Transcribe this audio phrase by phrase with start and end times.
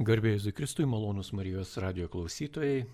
[0.00, 2.86] Garbėjus Kristui malonus Marijos radio klausytojai.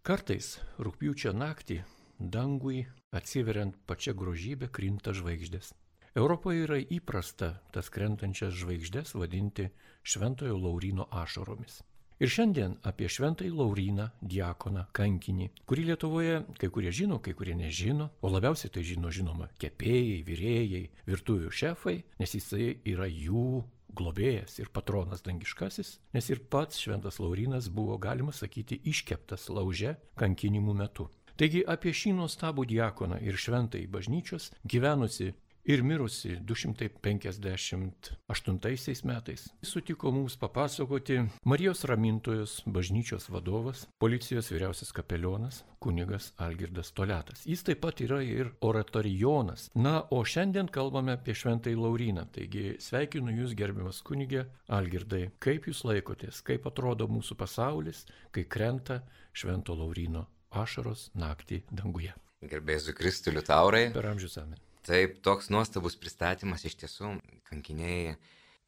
[0.00, 0.46] Kartais
[0.80, 1.76] rūpjūčio naktį
[2.16, 5.74] dangui atsiveriant pačią grožybę krinta žvaigždės.
[6.16, 9.68] Europoje yra įprasta tas krentančias žvaigždės vadinti
[10.08, 11.82] Šventojo Laurino ašaromis.
[12.16, 18.08] Ir šiandien apie Šventąjį Lauriną, diakoną, kankinį, kurį Lietuvoje kai kurie žino, kai kurie nežino,
[18.24, 23.64] o labiausiai tai žino žinoma kepėjai, vyrėjai, virtuvių šefai, nes jisai yra jų
[23.98, 30.76] globėjas ir patronas dangiškasis, nes ir pats Šventas Laurinas buvo, galima sakyti, iškeptas lauže kankinimų
[30.78, 31.08] metu.
[31.40, 35.32] Taigi apie šį nuostabų diakoną ir šventąjį bažnyčios gyvenusi
[35.64, 46.32] ir mirusi 258 metais sutiko mums papasakoti Marijos ramintojos bažnyčios vadovas, policijos vyriausias kapelionas, kunigas
[46.36, 47.46] Algirdas Toletas.
[47.46, 49.70] Jis taip pat yra ir oratorijonas.
[49.74, 52.26] Na, o šiandien kalbame apie šventąjį Lauriną.
[52.34, 55.30] Taigi sveikinu Jūs gerbiamas kunigė Algirdai.
[55.42, 62.14] Kaip Jūs laikotės, kaip atrodo mūsų pasaulis, kai krenta švento Laurino ašaros naktį danguje.
[62.42, 63.90] Gerbėsiu Kristų Liutaurai.
[63.94, 64.71] Per amžius amen.
[64.82, 67.12] Taip, toks nuostabus pristatymas iš tiesų,
[67.46, 68.16] kankiniai,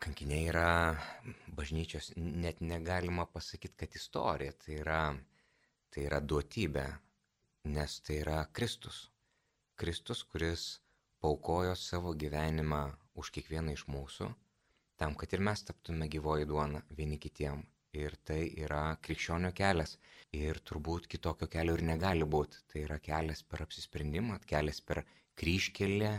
[0.04, 0.66] kankiniai yra
[1.58, 4.98] bažnyčios, net negalima pasakyti, kad istorija, tai yra,
[5.90, 6.84] tai yra duotybė,
[7.74, 9.00] nes tai yra Kristus.
[9.74, 10.68] Kristus, kuris
[11.18, 12.84] paukojo savo gyvenimą
[13.18, 14.30] už kiekvieną iš mūsų,
[15.02, 17.66] tam, kad ir mes taptume gyvoji duona vieni kitiem.
[17.94, 19.98] Ir tai yra krikščionio kelias.
[20.34, 22.62] Ir turbūt kitokio kelio ir negali būti.
[22.70, 25.02] Tai yra kelias per apsisprendimą, kelias per
[25.40, 26.12] kryškelė,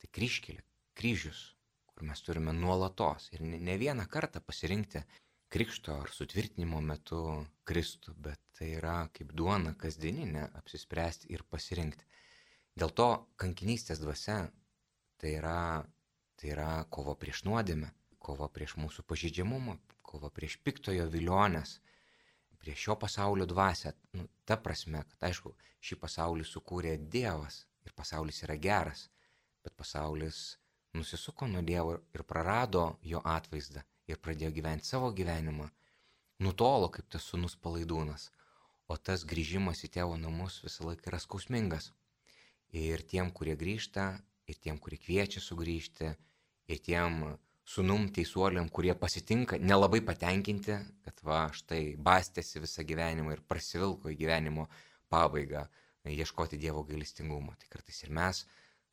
[0.00, 0.62] tai kryškelė,
[0.98, 1.42] kryžius,
[1.90, 5.04] kur mes turime nuolatos ir ne, vieną kartą pasirinkti
[5.54, 7.20] krikšto ar sutvirtinimo metu
[7.68, 12.06] Kristų, bet tai yra kaip duona kasdieninė apsispręsti ir pasirinkti.
[12.74, 14.40] Dėl to kankinystės dvasia
[15.22, 15.84] tai yra,
[16.40, 21.78] tai yra kova prieš nuodėmę, kova prieš mūsų pažydžiamumą, kova prieš piktojo vilionės,
[22.64, 23.94] prieš šio pasaulio dvasę.
[24.18, 29.08] Nu, ta prasme, kad aišku, šį pasaulį sukūrė Dievas, ir pasaulis yra geras,
[29.64, 30.58] bet pasaulis
[30.94, 35.68] nusisuko nuo Dievo ir prarado jo atvaizdą ir pradėjo gyventi savo gyvenimą,
[36.44, 38.28] nutolo kaip tas sunus palaidūnas,
[38.88, 41.90] o tas grįžimas į tėvo namus visą laiką yra skausmingas.
[42.74, 44.10] Ir tiem, kurie grįžta,
[44.50, 46.10] ir tiem, kurie kviečia sugrįžti,
[46.68, 47.22] ir tiem
[47.64, 54.18] sunum teisuoliam, kurie pasitinka, nelabai patenkinti, kad va, štai bastėsi visą gyvenimą ir prasivilko į
[54.20, 54.66] gyvenimo
[55.08, 55.64] pabaigą,
[56.12, 57.54] ieškoti Dievo gailestingumo.
[57.58, 58.44] Tai kartais ir mes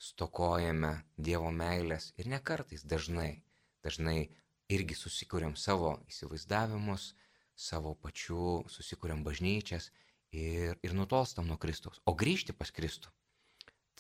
[0.02, 3.42] stokojame Dievo meilės ir ne kartais, dažnai.
[3.84, 4.30] Dažnai
[4.72, 7.12] irgi susikūrėm savo įsivaizdavimus,
[7.56, 9.90] savo pačių susikūrėm bažnyčias
[10.32, 12.00] ir, ir nutolstam nuo Kristaus.
[12.06, 13.12] O grįžti pas Kristų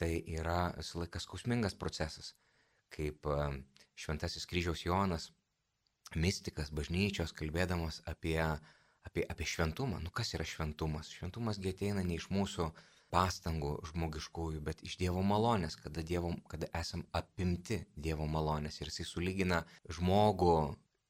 [0.01, 2.33] tai yra visą laiką skausmingas procesas,
[2.94, 3.27] kaip
[4.00, 5.29] šventasis kryžiaus Jonas,
[6.17, 8.39] mystikas bažnyčios, kalbėdamas apie,
[9.05, 10.01] apie, apie šventumą.
[10.01, 11.11] Nu kas yra šventumas?
[11.13, 12.71] Šventumas ateina ne iš mūsų
[13.11, 19.07] pastangų žmogiškųjų, bet iš Dievo malonės, kada, dievo, kada esam apimti Dievo malonės ir jisai
[19.07, 19.61] sulygina
[19.97, 20.55] žmogų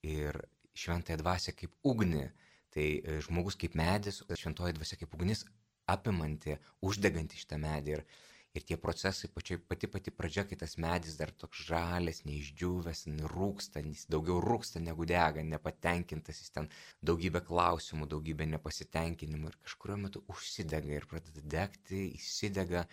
[0.10, 0.42] ir
[0.74, 2.28] šventąją dvasę kaip ugnį.
[2.72, 5.44] Tai e, žmogus kaip medis, šventoji dvasia kaip ugnis
[5.92, 6.56] apimanti,
[6.88, 7.98] uždeganti šitą medį.
[7.98, 8.06] Ir
[8.52, 13.84] Ir tie procesai, pačiai, pati pati pradžia, kai tas medis dar toks žalės, neišdžiūvęs, rūksta,
[13.86, 16.68] jis daugiau rūksta negu dega, nepatenkintas, jis ten
[17.10, 22.84] daugybę klausimų, daugybę nepasitenkinimų ir kažkurio metu užsidega ir pradeda degti, įsidega,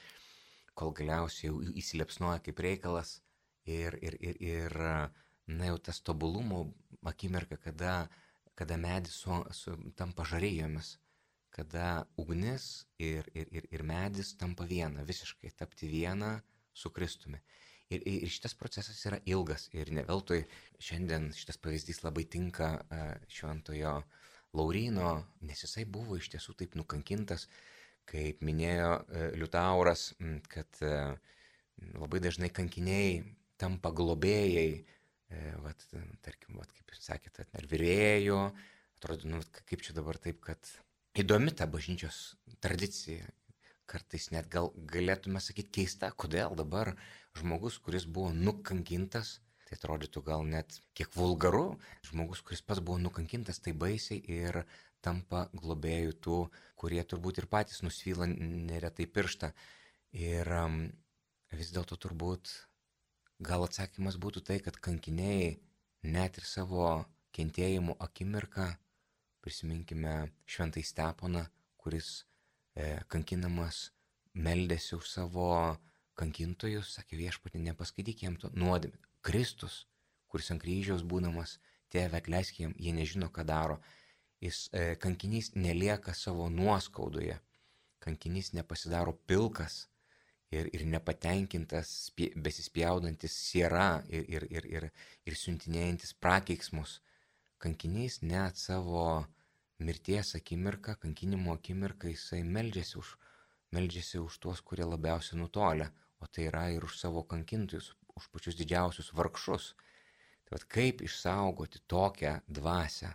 [0.78, 3.16] kol galiausiai jau įsilepsnoja kaip reikalas
[3.66, 4.78] ir, ir, ir, ir
[5.58, 6.68] na jau tas tobulumo
[7.02, 7.98] akimirka, kada,
[8.54, 10.94] kada medis su, su, tampa žarėjomis
[11.58, 16.36] kada ugnis ir, ir, ir, ir medis tampa viena, visiškai tapti viena
[16.72, 17.40] su Kristumi.
[17.90, 20.42] Ir, ir šitas procesas yra ilgas ir ne veltui
[20.84, 22.74] šiandien šitas pavyzdys labai tinka
[23.32, 23.94] šventojo
[24.58, 25.14] Laurino,
[25.44, 27.48] nes jisai buvo iš tiesų taip nukankintas,
[28.08, 28.92] kaip minėjo
[29.40, 30.10] Liutauras,
[30.52, 30.82] kad
[31.96, 33.22] labai dažnai kankiniai
[33.60, 34.84] tampa globėjai,
[35.64, 35.88] vat,
[36.24, 38.38] tarkim, vat, kaip jūs sakėte, ar vyrėjų,
[39.00, 40.72] atrodo, nu, kaip čia dabar taip, kad
[41.18, 43.26] įdomi ta bažnyčios tradicija.
[43.88, 46.92] Kartais net gal galėtume sakyti keista, kodėl dabar
[47.38, 53.58] žmogus, kuris buvo nukankintas, tai atrodytų gal net kiek vulgaru, žmogus, kuris pats buvo nukankintas
[53.64, 54.62] tai baisiai ir
[55.04, 56.38] tampa globėjų tų,
[56.78, 59.52] kurie turbūt ir patys nusvyla neretai pirštą.
[60.18, 60.80] Ir um,
[61.52, 62.52] vis dėlto turbūt
[63.40, 65.56] gal atsakymas būtų tai, kad kankiniai
[66.02, 66.90] net ir savo
[67.34, 68.74] kentėjimo akimirką
[69.44, 70.14] Prisiminkime
[70.46, 71.44] šventai Steponą,
[71.78, 72.24] kuris
[72.74, 73.88] e, kankinamas
[74.34, 75.50] meldėsi už savo
[76.18, 78.98] kankintojus, sakė viešpatį, nepaskaityk jam to nuodėmę.
[79.22, 79.84] Kristus,
[80.30, 81.58] kuris ant kryžiaus būdamas
[81.92, 83.78] tėve atleisk jiem, jie nežino, ką daro.
[84.42, 87.38] Jis, e, kankinys nelieka savo nuoskaudoje,
[88.04, 89.86] kankinys nepasidaro pilkas
[90.54, 94.88] ir, ir nepatenkintas, besispjaudantis siera ir, ir, ir, ir,
[95.26, 96.98] ir siuntinėjantis prakeiksmus.
[97.58, 99.26] Kankinys net savo
[99.78, 103.14] mirties akimirką, kankinimo akimirką jisai meldžiasi už,
[103.74, 105.88] meldžiasi už tuos, kurie labiausiai nutolia,
[106.22, 109.72] o tai yra ir už savo kankintojus, už pačius didžiausius vargšus.
[110.44, 113.10] Tai vad kaip išsaugoti tokią dvasę,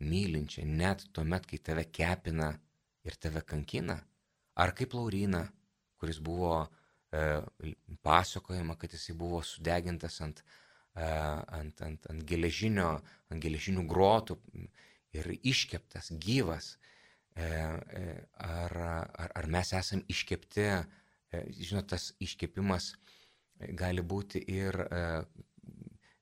[0.00, 2.52] mylinčią net tuomet, kai tave kepina
[3.04, 3.96] ir tave kankina,
[4.56, 5.42] ar kaip Laurina,
[5.96, 6.52] kuris buvo
[7.12, 7.42] e,
[8.04, 10.44] pasakojama, kad jisai buvo sudegintas ant,
[10.96, 12.96] ant, ant, ant, geležinio,
[13.30, 14.38] ant geležinių grotų
[15.16, 16.76] ir iškeptas, gyvas.
[17.36, 18.04] E, e,
[18.40, 18.76] ar,
[19.12, 20.68] ar, ar mes esam iškepti,
[21.60, 22.94] žinot, tas iškepimas
[23.76, 24.76] gali būti ir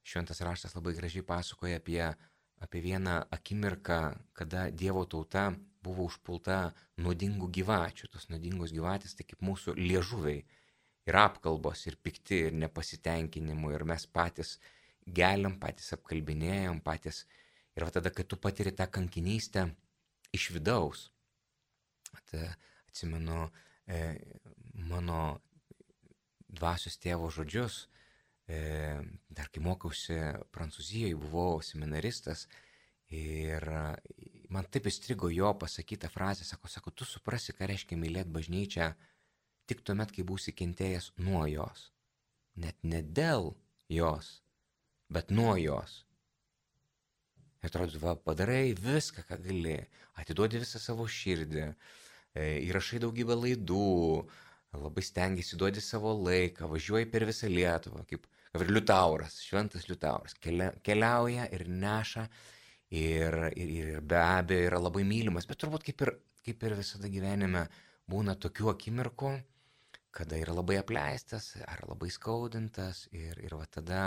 [0.05, 2.03] šventas raštas labai gražiai pasakoja apie,
[2.62, 4.00] apie vieną akimirką,
[4.35, 5.53] kada Dievo tauta
[5.85, 8.11] buvo užpulta nuodingų gyvačių.
[8.12, 10.44] Tos nuodingos gyvatės tai kaip mūsų liežuviai
[11.09, 14.56] ir apkalbos, ir pikti, ir nepasitenkinimų, ir mes patys
[15.05, 17.25] geliam, patys apkalbinėjom, patys.
[17.75, 19.67] Ir va tada, kai tu patiri tą kankinystę
[20.35, 21.09] iš vidaus,
[22.31, 22.47] tai
[22.89, 23.49] atsimenu
[23.87, 23.99] e,
[24.89, 25.41] mano
[26.55, 27.85] dvasios tėvo žodžius,
[28.47, 28.59] e,
[29.29, 30.21] dar kai mokiausi
[30.55, 32.47] Prancūzijoje, buvau seminaristas
[33.15, 33.67] ir
[34.55, 38.93] man taip įstrigo jo pasakyta frazė, sako, sako, tu suprasi, ką reiškia mylėti bažnyčią
[39.70, 41.90] tik tuomet, kai būsi kentėjęs nuo jos.
[42.61, 43.52] Net ne dėl
[43.90, 44.40] jos,
[45.12, 46.02] bet nuo jos.
[47.64, 49.78] Ir atrodo, va, padarai viską, ką gali,
[50.20, 51.64] atiduodi visą savo širdį,
[52.37, 53.87] e, įrašai daugybę laidų,
[54.76, 58.26] labai stengiasi duoti savo laiką, važiuoji per visą Lietuvą, kaip,
[58.58, 62.26] ir Liutauras, šventas Liutauras, kelia, keliauja ir neša
[62.90, 66.12] ir, ir, ir be abejo yra labai mylimas, bet turbūt kaip ir,
[66.44, 67.64] kaip ir visada gyvenime
[68.11, 69.32] būna tokių akimirkų,
[70.14, 74.05] kada yra labai apleistas ar labai skaudintas ir, ir va tada,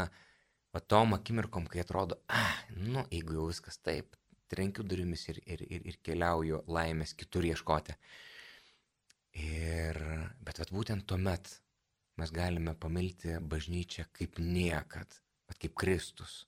[0.73, 4.15] va tom akimirkom, kai atrodo, ah, nu, jeigu jau viskas taip,
[4.47, 7.97] trenkiu durimis ir, ir, ir, ir keliauju laimės kitur ieškoti.
[9.43, 9.99] Ir,
[10.41, 11.51] bet vat būtent tuomet
[12.17, 15.19] mes galime pamilti bažnyčią kaip niekad,
[15.49, 16.45] bet kaip Kristus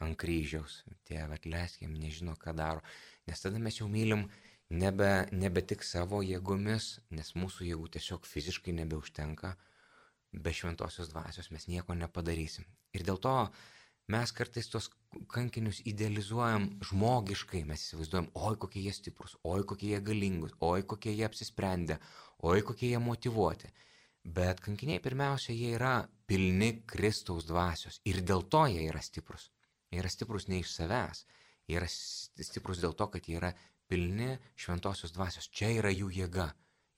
[0.00, 0.80] ant kryžiaus.
[1.08, 2.80] Tėve atleisk, jiem nežino, ką daro.
[3.28, 4.24] Nes tada mes jau mylim
[4.70, 9.56] nebe, nebe tik savo jėgomis, nes mūsų jėgų tiesiog fiziškai nebeužtenka.
[10.30, 12.64] Be šventosios dvasios mes nieko nepadarysim.
[12.94, 13.34] Ir dėl to
[14.10, 14.88] mes kartais tos
[15.30, 21.14] kankinius idealizuojam žmogiškai, mes įsivaizduojam, oi kokie jie stiprus, oi kokie jie galingus, oi kokie
[21.16, 21.98] jie apsisprendę,
[22.46, 23.72] oi kokie jie motivuoti.
[24.22, 25.94] Bet kankiniai pirmiausia, jie yra
[26.28, 29.48] pilni Kristaus dvasios ir dėl to jie yra stiprus.
[29.90, 31.24] Jie yra stiprus ne iš savęs,
[31.66, 33.50] jie yra stiprus dėl to, kad jie yra
[33.90, 35.50] pilni šventosios dvasios.
[35.50, 36.50] Čia yra jų jėga,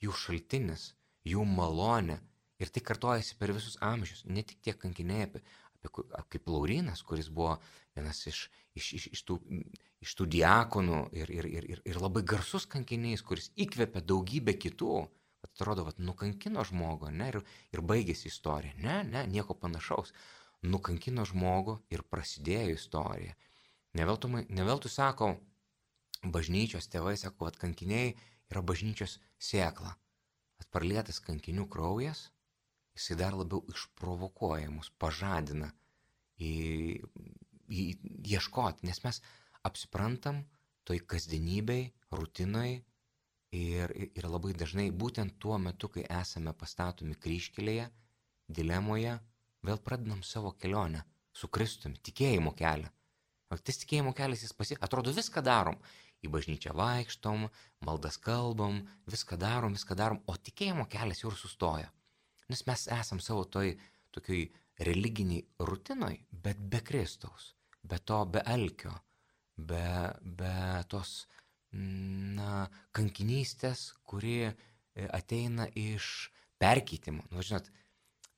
[0.05, 0.93] jų šaltinis,
[1.29, 2.21] jų malonė.
[2.63, 4.23] Ir tai kartojasi per visus amžius.
[4.29, 5.41] Ne tik tie kankiniai, apie,
[6.31, 7.57] kaip Laurinas, kuris buvo
[7.97, 8.45] vienas iš,
[8.79, 9.39] iš, iš, iš, tų,
[10.05, 15.03] iš tų diakonų ir, ir, ir, ir, ir labai garsus kankinys, kuris įkvėpė daugybę kitų.
[15.43, 17.41] Atrodo, kad nukankino žmogų, ne, ir,
[17.75, 18.77] ir baigėsi istorija.
[18.79, 20.15] Ne, ne, nieko panašaus.
[20.63, 23.35] Nukankino žmogų ir prasidėjo istorija.
[23.99, 25.33] Neveltui sako,
[26.23, 28.15] bažnyčios tėvai sako, kad kankiniai
[28.51, 29.97] yra bažnyčios sėkla.
[30.63, 32.29] Atparlėtas kankinių kraujas
[32.97, 35.73] jisai dar labiau išprovokuoja mus, pažadina
[36.39, 37.01] į,
[37.69, 37.83] į
[38.37, 39.21] ieškoti, nes mes
[39.67, 40.43] apsiprantam
[40.89, 42.83] toj kasdienybei, rutinai
[43.57, 47.89] ir, ir labai dažnai būtent tuo metu, kai esame pastatomi kryškelėje,
[48.49, 49.19] dilemoje,
[49.63, 52.91] vėl pradedam savo kelionę su Kristumi, tikėjimo kelią.
[53.53, 54.77] O tas tikėjimo kelias jis pasi...
[54.81, 55.77] Atrodo, viską darom.
[56.23, 57.49] Į bažnyčią vaikštom,
[57.83, 61.89] maldas kalbam, viską darom, viską darom, o tikėjimo kelias jau ir sustoja.
[62.53, 63.75] Nes mes esam savo toj
[64.15, 64.45] tokioj
[64.87, 67.53] religiniai rutinoj, bet be Kristaus,
[67.83, 68.93] be to, be alkio,
[69.57, 69.83] be,
[70.23, 70.55] be
[70.91, 71.27] tos
[71.73, 74.53] na, kankinystės, kuri e,
[75.09, 77.25] ateina iš perkeitimo.
[77.33, 77.71] Nu, žinot,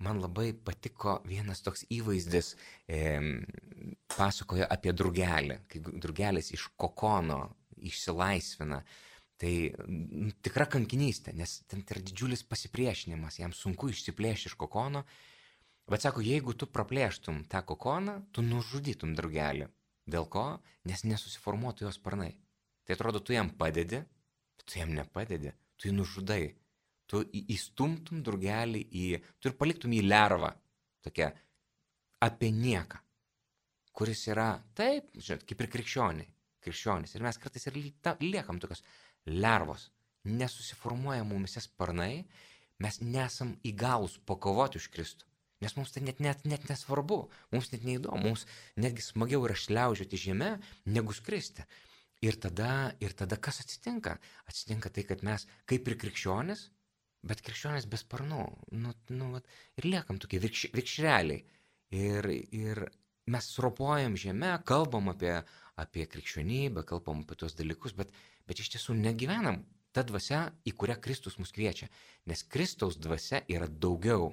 [0.04, 2.54] man labai patiko vienas toks įvaizdis,
[2.86, 3.02] e,
[4.14, 7.40] pasakoja apie drugelį, kai drugelis iš kokono
[7.90, 8.80] išsilaisvina.
[9.40, 9.52] Tai
[10.46, 15.02] tikra kankinystė, nes ten yra didžiulis pasipriešinimas, jam sunku išsiplėšti iš kokono.
[15.90, 19.68] Bet sako, jeigu tu praplėštum tą kokoną, tu nužudytum draugelį.
[20.08, 20.44] Dėl ko?
[20.88, 22.32] Nes nesusiformuotų jos sparnai.
[22.84, 24.00] Tai atrodo, tu jam padedi,
[24.56, 26.44] bet tu jam nepadedi, tu jį nužudai.
[27.10, 27.20] Tu
[27.52, 29.06] įstumtum draugelį į...
[29.40, 30.54] Tu ir paliktum į lervą.
[31.04, 31.34] Tokia
[32.24, 33.00] apie nieką.
[33.94, 36.30] kuris yra taip, žinot, kaip ir krikščioniai,
[36.64, 37.14] krikščionis.
[37.14, 37.78] Ir mes kartais ir
[38.22, 38.82] liekam tokios
[39.28, 39.90] lervos,
[40.24, 42.24] nesusiformuoja mumise sparnai,
[42.82, 45.28] mes nesam įgalus pakovoti už Kristų.
[45.62, 47.20] Nes mums tai net, net, net nesvarbu,
[47.54, 48.44] mums net neįdomu, mums
[48.80, 50.50] netgi smagiau yra šliaužioti žemę,
[50.90, 51.64] negu skristi.
[52.24, 54.16] Ir tada, ir tada kas atsitinka?
[54.48, 56.66] Atsitinka tai, kad mes kaip ir krikščionis,
[57.28, 58.44] bet krikščionis be sparnų,
[58.80, 59.48] nu, nu, vat,
[59.80, 61.44] ir liekam tokie vikš, vikšreliai.
[61.94, 62.80] Ir, ir
[63.30, 65.36] mes suropojam žemę, kalbam apie,
[65.80, 68.12] apie krikščionybę, kalbam apie tuos dalykus, bet,
[68.48, 69.62] bet iš tiesų negyvenam
[69.94, 71.90] ta dvasia, į kurią Kristus mus kviečia.
[72.30, 74.32] Nes Kristaus dvasia yra daugiau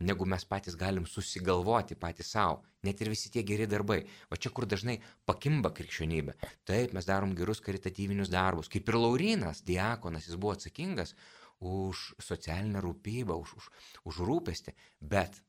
[0.00, 4.00] negu mes patys galim susigalvoti patys savo, net ir visi tie geri darbai.
[4.32, 4.96] O čia, kur dažnai
[5.28, 6.36] pakimba krikščionybė.
[6.68, 11.14] Taip, mes darom gerus karitatyvinius darbus, kaip ir Laurinas, diakonas, jis buvo atsakingas
[11.60, 13.68] už socialinę rūpybą, už, už,
[14.08, 14.72] už rūpestį,
[15.04, 15.42] bet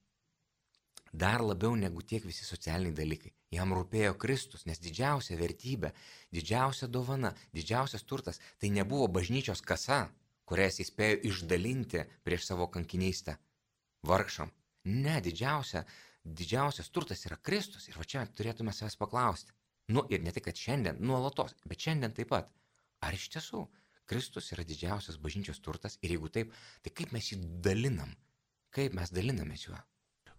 [1.12, 3.34] dar labiau negu tiek visi socialiniai dalykai.
[3.52, 5.92] Jam rūpėjo Kristus, nes didžiausia vertybė,
[6.32, 10.06] didžiausia dovana, didžiausias turtas tai nebuvo bažnyčios kasa,
[10.48, 13.38] kurią jis įspėjo išdalinti prieš savo kankinystę
[14.08, 14.52] vargšam.
[14.86, 15.84] Ne, didžiausia,
[16.24, 19.54] didžiausias turtas yra Kristus ir va čia turėtume savęs paklausti.
[19.92, 22.50] Nu ir ne tik, kad šiandien, nuolatos, bet šiandien taip pat.
[23.04, 23.66] Ar iš tiesų
[24.08, 26.54] Kristus yra didžiausias bažnyčios turtas ir jeigu taip,
[26.84, 28.16] tai kaip mes jį dalinam?
[28.72, 29.80] Kaip mes dalinamės juo?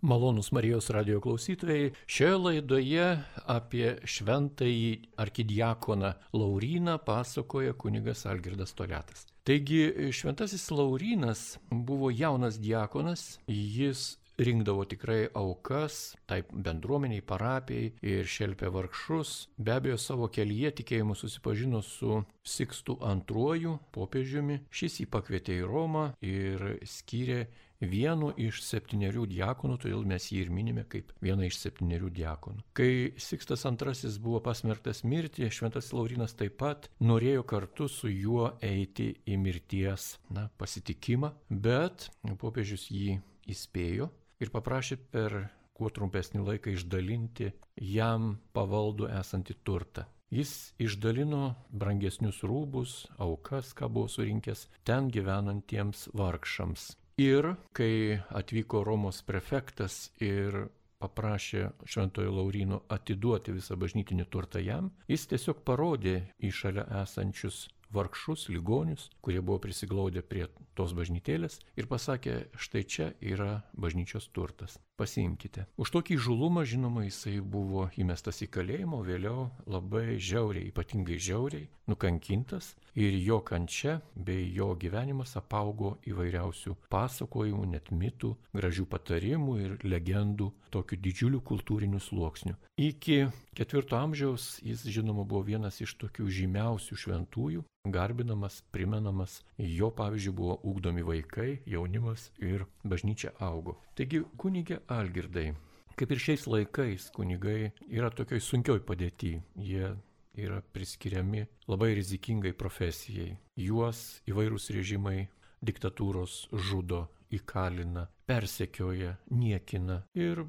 [0.02, 3.04] Malonus Marijos radio klausytojai, šioje laidoje
[3.47, 4.88] apie šventąjį
[5.23, 9.28] arkidiakoną Lauriną pasakoja kunigas Algirdas Toletas.
[9.47, 18.75] Taigi šventasis Laurinas buvo jaunas diakonas, jis rinkdavo tikrai aukas, taip bendruomeniai, parapijai ir šelpė
[18.75, 19.37] vargšus.
[19.54, 24.64] Be abejo, savo kelyje tikėjimu susipažino su Sikstu II popiežiumi.
[24.75, 27.44] Šis jį pakvietė į Romą ir skyrė
[27.82, 32.64] vienu iš septyniarių diakonų, todėl mes jį ir minime kaip vieną iš septyniarių diakonų.
[32.78, 39.12] Kai Sikstas II buvo pasmerktas mirti, Šventas Laurinas taip pat norėjo kartu su juo eiti
[39.26, 42.08] į mirties na, pasitikimą, bet
[42.38, 43.18] popiežius jį
[43.50, 44.08] įspėjo
[44.42, 45.44] ir paprašė per
[45.76, 50.06] kuo trumpesnį laiką išdalinti jam pavaldų esantį turtą.
[50.32, 56.86] Jis išdalino brangesnius rūbus, aukas, ką buvo surinkęs ten gyvenantiems vargšams.
[57.21, 60.69] Ir kai atvyko Romos prefektas ir
[61.02, 68.47] paprašė Šventojo Laurino atiduoti visą bažnytinį turtą jam, jis tiesiog parodė į šalia esančius vargšus,
[68.49, 70.47] ligonius, kurie buvo prisiglaudę prie
[70.78, 75.66] tos bažnytėlės ir pasakė, štai čia yra bažnyčios turtas, pasiimkite.
[75.80, 82.75] Už tokį žulumą, žinoma, jisai buvo įmestas į kalėjimą, vėliau labai žiauriai, ypatingai žiauriai, nukankintas
[82.94, 90.52] ir jo kančia bei jo gyvenimas apaugo įvairiausių pasakojimų, net mitų, gražių patarimų ir legendų,
[90.72, 92.54] tokių didžiulių kultūrinių sluoksnių.
[92.80, 93.18] Iki
[93.56, 100.58] ketvirto amžiaus jis, žinoma, buvo vienas iš tokių žymiausių šventųjų, garbinamas, primenamas, jo pavyzdžiui buvo
[100.62, 103.76] ugdomi vaikai, jaunimas ir bažnyčia augo.
[103.99, 105.52] Taigi, kunigė Algirdai,
[105.96, 109.92] kaip ir šiais laikais kunigai yra tokioj sunkioj padėti, jie
[110.38, 113.36] yra priskiriami labai rizikingai profesijai.
[113.56, 115.26] Juos įvairūs režimai,
[115.62, 120.42] diktatūros žudo, įkalina, persekioja, niekina ir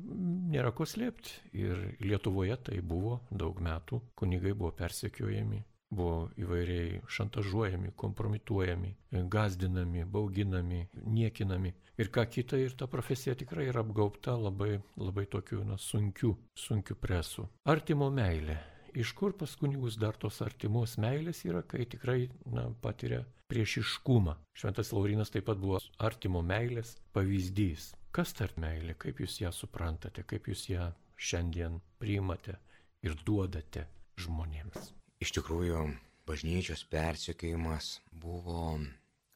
[0.54, 1.36] nėra ko slėpti.
[1.60, 5.64] Ir Lietuvoje tai buvo daug metų, kunigai buvo persekiojami,
[5.94, 8.92] buvo įvairiai šantažuojami, kompromituojami,
[9.32, 11.74] gazdinami, bauginami, niekinami.
[12.02, 16.98] Ir ką kita, ir ta profesija tikrai yra apgaubta labai, labai tokiu na, sunkiu, sunkiu
[16.98, 17.48] presu.
[17.70, 18.58] Artimo meilė
[18.94, 24.38] iš kur pas kunigus dar tos artimos meilės yra, kai tikrai na, patiria priešiškumą.
[24.58, 27.92] Šventas Laurinas taip pat buvo artimo meilės pavyzdys.
[28.14, 32.60] Kas tarp meilė, kaip jūs ją suprantate, kaip jūs ją šiandien priimate
[33.06, 33.88] ir duodate
[34.22, 34.94] žmonėms?
[35.24, 35.82] Iš tikrųjų,
[36.28, 37.86] bažnyčios persiekėjimas
[38.24, 38.64] buvo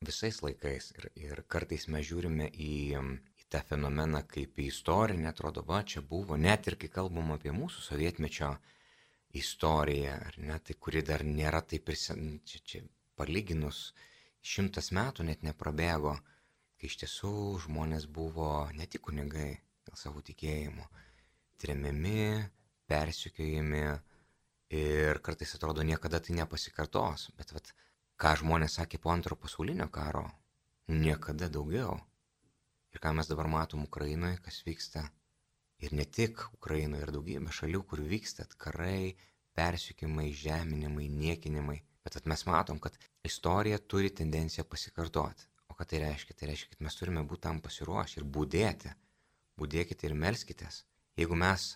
[0.03, 2.71] visais laikais ir, ir kartais mes žiūrime į,
[3.39, 7.53] į tą fenomeną kaip į istorinę, atrodo, va, čia buvo, net ir kai kalbam apie
[7.55, 8.49] mūsų sovietmečio
[9.41, 12.83] istorija, ar ne, tai kuri dar nėra taip ir sen, čia, čia
[13.15, 13.93] palyginus
[14.43, 16.17] šimtas metų net neprabėgo,
[16.75, 17.31] kai iš tiesų
[17.67, 19.53] žmonės buvo ne tik kunigai
[19.87, 20.89] dėl savo tikėjimo,
[21.63, 22.43] tremiami,
[22.91, 23.85] persikiojami
[24.69, 27.73] ir kartais atrodo niekada tai nepasikartos, bet vat,
[28.19, 30.25] ką žmonės sakė po antro pasaulinio karo,
[30.87, 31.99] niekada daugiau.
[32.93, 35.05] Ir ką mes dabar matom Ukrainoje, kas vyksta,
[35.77, 39.13] Ir ne tik Ukrainoje, ir daugybė šalių, kur vyksta karai,
[39.57, 41.77] persikimai, žeminimai, niekinimai.
[42.05, 42.97] Bet mes matom, kad
[43.29, 45.45] istorija turi tendenciją pasikartoti.
[45.69, 46.37] O ką tai reiškia?
[46.39, 48.93] Tai reiškia, kad mes turime būti tam pasiruošę ir būdėti.
[49.59, 50.81] Būdėkite ir melskitės.
[51.19, 51.67] Jeigu mes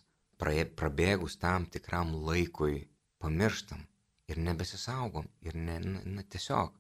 [0.42, 2.88] prabėgus tam tikram laikui
[3.22, 3.84] pamirštam
[4.32, 5.28] ir nebesisaugom.
[5.46, 6.74] Ir ne, na, na, tiesiog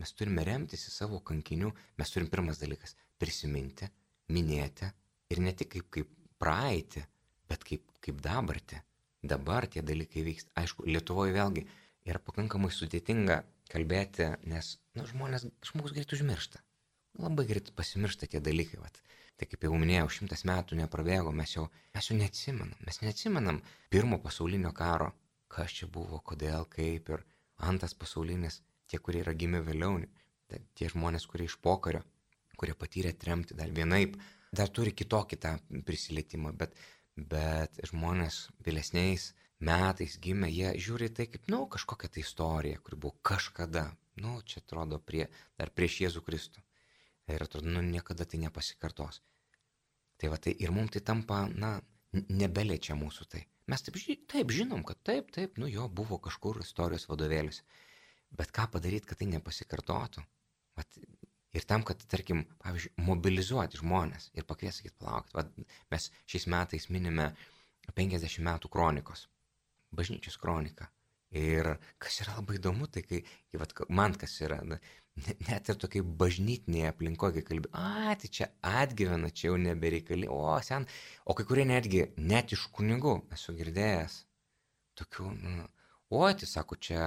[0.00, 3.88] mes turime remtis į savo kankinių, mes turim pirmas dalykas- prisiminti,
[4.28, 4.90] minėti
[5.30, 6.10] ir ne tik kaip, kaip
[6.42, 7.04] praeitį,
[7.48, 8.82] bet kaip, kaip dabartį.
[9.24, 10.50] Dabar tie dalykai vyksta.
[10.60, 11.64] Aišku, Lietuvoje vėlgi
[12.04, 13.42] yra pakankamai sudėtinga
[13.72, 16.60] kalbėti, nes nu, žmonės, žmogus greit užmiršta.
[17.24, 18.80] Labai greit pasimiršta tie dalykai.
[18.82, 19.00] Vat.
[19.40, 22.76] Tai kaip jau minėjau, šimtas metų neprabėgo, mes jau, mes jau neatsimenam.
[22.86, 23.60] Mes neatsimenam
[23.90, 25.10] pirmo pasaulinio karo,
[25.50, 27.24] kas čia buvo, kodėl, kaip ir
[27.70, 28.60] antras pasaulinis,
[28.90, 29.98] tie, kurie yra gimę vėliau,
[30.78, 32.04] tie žmonės, kurie iš pokario,
[32.60, 34.14] kurie patyrė tremti dar vienaip,
[34.54, 35.54] dar turi kitokį tą
[35.88, 36.76] prisilietimą, bet,
[37.16, 39.32] bet žmonės vėlesniais
[39.64, 43.88] metais gimę, jie žiūri tai kaip, na, nu, kažkokia tai istorija, kuri buvo kažkada,
[44.22, 45.26] nu, čia atrodo prie,
[45.58, 46.62] dar prieš Jėzų Kristų.
[47.32, 49.22] Ir atrodo, nu, niekada tai nepasikartos.
[50.20, 51.78] Tai va, tai ir mums tai tampa, na,
[52.28, 53.42] nebeliečia mūsų tai.
[53.70, 53.96] Mes taip,
[54.28, 57.62] taip žinom, kad taip, taip, nu jo buvo kažkur istorijos vadovėlis.
[58.34, 60.24] Bet ką padaryti, kad tai nepasikartotų?
[60.76, 60.98] Vat,
[61.54, 65.38] ir tam, kad, tarkim, pavyzdžiui, mobilizuoti žmonės ir pakviesti, sakyti, palaukti.
[65.38, 65.54] Vat,
[65.94, 67.30] mes šiais metais minime
[67.94, 69.28] 50 metų kronikos,
[69.94, 70.90] bažnyčios kroniką.
[71.34, 73.22] Ir kas yra labai įdomu, tai kai,
[73.58, 74.60] vat, man kas yra,
[75.48, 80.42] net ir tokiai bažnytinėje aplinkoje, kai kalbė, a, tai čia atgyvena, čia jau nebereikali, o
[80.66, 80.86] sen,
[81.24, 84.18] o kai kurie netgi, net iš kunigų esu girdėjęs,
[84.98, 85.66] tokių, nu,
[86.10, 87.06] o, tai sako, čia,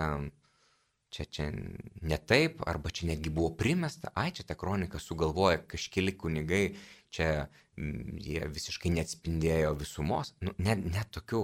[1.11, 6.15] čia, čia ne taip, arba čia netgi buvo primesta, ai, čia ta kronika sugalvoja kažkeli
[6.15, 6.63] kunigai,
[7.11, 11.43] čia jie visiškai neatspindėjo visumos, nu, net, net tokių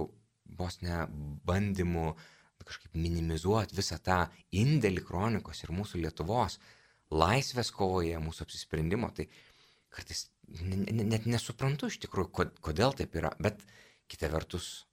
[0.58, 1.04] vos ne
[1.48, 2.32] bandymų, uh,
[2.68, 4.20] kažkaip minimizuoti visą tą
[4.56, 6.60] indėlį kronikos ir mūsų Lietuvos
[7.14, 9.28] laisvės kovoje, mūsų apsisprendimo, tai
[9.94, 13.62] kartais net nesuprantu iš tikrųjų, kodėl taip yra, bet
[14.12, 14.86] kita vertus,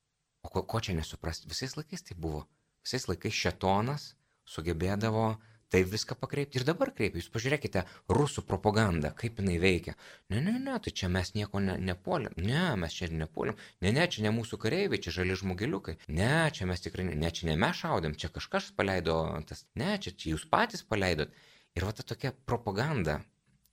[0.44, 2.44] o ko, ko čia nesuprasti, visais laikais tai buvo,
[2.84, 4.10] visais laikais šetonas
[4.48, 5.32] sugebėdavo
[5.70, 7.20] taip viską pakreipti ir dabar kreipia.
[7.20, 9.94] Jūs pažiūrėkite, rusų propaganda, kaip jinai veikia.
[10.32, 12.34] Ne, ne, ne, tai čia mes nieko ne, nepuolėm.
[12.42, 13.58] Ne, mes čia nepuolėm.
[13.84, 15.96] Ne, ne, čia ne mūsų kareiviai, čia žali žmogeliukai.
[16.10, 19.64] Ne, čia mes tikrai, ne, čia ne mes šaudėm, čia kažkas paleido tas.
[19.78, 21.34] Ne, čia, čia jūs patys paleidot.
[21.78, 23.20] Ir va ta tokia propaganda.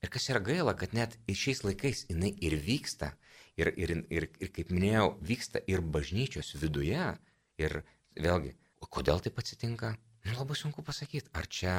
[0.06, 3.16] Ir kas yra gaila, kad net šiais laikais jinai ir vyksta.
[3.58, 7.10] Ir, ir, ir, ir kaip minėjau, vyksta ir bažnyčios viduje.
[7.58, 7.82] Ir
[8.14, 8.54] vėlgi,
[8.94, 9.96] kodėl taip atsitinka?
[10.28, 11.74] Nu, labai sunku pasakyti, ar čia,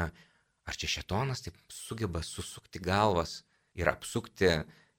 [0.65, 3.43] ar čia šetonas taip sugeba susukti galvas
[3.77, 4.49] ir apsukti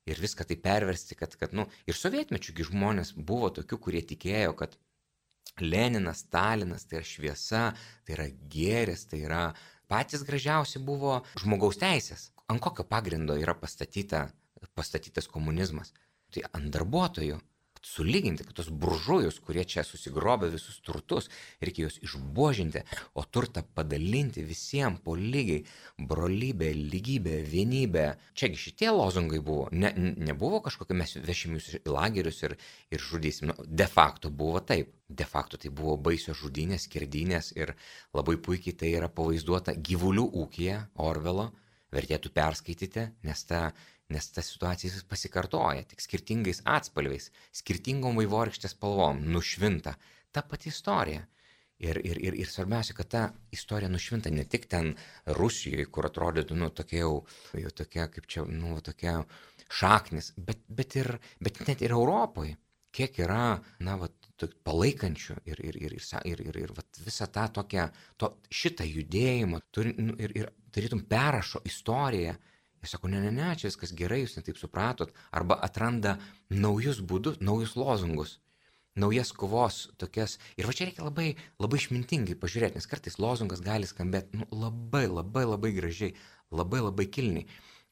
[0.09, 4.77] ir viską tai perversti, kad, kad nu, ir sovietmečiųgi žmonės buvo tokių, kurie tikėjo, kad
[5.59, 7.63] Leninas, Stalinas tai yra šviesa,
[8.05, 9.41] tai yra gėris, tai yra
[9.89, 12.29] patys gražiausi buvo žmogaus teisės.
[12.49, 14.27] Ant kokio pagrindo yra pastatyta,
[14.77, 15.91] pastatytas komunizmas?
[16.33, 17.39] Tai ant darbuotojų,
[17.85, 21.29] sulyginti, kad tos buržujus, kurie čia susigrobė visus turtus,
[21.63, 22.83] reikia juos išbožinti,
[23.15, 25.63] o turtą padalinti visiems po lygiai-
[26.11, 28.05] brolybė, lygybė, vienybė.
[28.33, 32.57] Čiagi šitie lozungai buvo, ne, nebuvo kažkokie mes vešim jūs į lagerius ir,
[32.91, 33.47] ir žudysim.
[33.47, 34.93] Nu, de facto buvo taip.
[35.09, 37.73] De facto tai buvo baisios žudynės, skirdynės ir
[38.13, 41.51] labai puikiai tai yra pavaizduota gyvulių ūkija Orvelo.
[41.89, 43.73] Vertėtų perskaityti, nes ta
[44.10, 47.30] nes ta situacija vis pasikartoja, tik skirtingais atspalviais,
[47.62, 49.95] skirtingom vaivorykštės spalvom, nušvinta
[50.32, 51.26] ta pati istorija.
[51.80, 53.22] Ir, ir, ir, ir svarbiausia, kad ta
[53.56, 54.89] istorija nušvinta ne tik ten
[55.38, 57.13] Rusijoje, kur atrodytų, nu, tokia jau,
[57.56, 59.22] jau tokia, kaip čia, nu, tokia
[59.72, 62.58] šaknis, bet, bet, ir, bet net ir Europoje,
[62.91, 64.10] kiek yra, na, va,
[64.67, 67.88] palaikančių ir, ir, ir, ir, ir, ir, vat, visą tą tokią,
[68.19, 72.36] to, šitą judėjimą turi, nu, ir, ir tarytum perrašo istoriją
[72.79, 75.11] Jie sako, ne, ne, ne, čia viskas gerai, jūs netaip supratot.
[75.35, 76.15] Arba atranda
[76.49, 78.37] naujus būdus, naujus lozungus,
[78.99, 80.37] naujas kovos tokias.
[80.59, 85.05] Ir va čia reikia labai, labai išmintingai pažiūrėti, nes kartais lozungas gali skambėti nu, labai,
[85.11, 86.15] labai, labai gražiai,
[86.55, 87.49] labai, labai kilniai.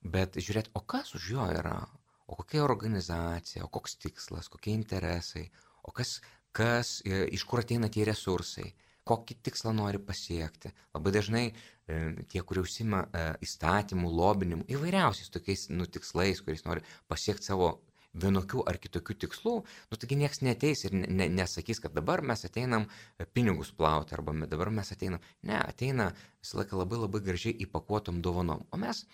[0.07, 1.81] Bet žiūrėti, o kas už jo yra,
[2.27, 5.49] o kokia organizacija, o koks tikslas, kokie interesai,
[5.83, 6.19] o kas,
[6.55, 8.71] kas, iš kur ateina tie resursai
[9.07, 10.73] kokį tikslą nori pasiekti.
[10.95, 11.55] Labai dažnai e,
[11.87, 17.77] tie, kurie užsima e, įstatymų, lobinimu, įvairiausiais tokiais nu, tikslais, kuriais nori pasiekti savo
[18.17, 19.53] vienokių ar kitokių tikslų,
[19.91, 24.17] nu taigi niekas neteis ir ne, ne, nesakys, kad dabar mes ateinam e, pinigus plauti
[24.17, 25.23] arba dabar mes ateinam.
[25.47, 28.65] Ne, ateina visą laiką labai labai gražiai įpakuotom dovanom.
[28.71, 29.05] O mes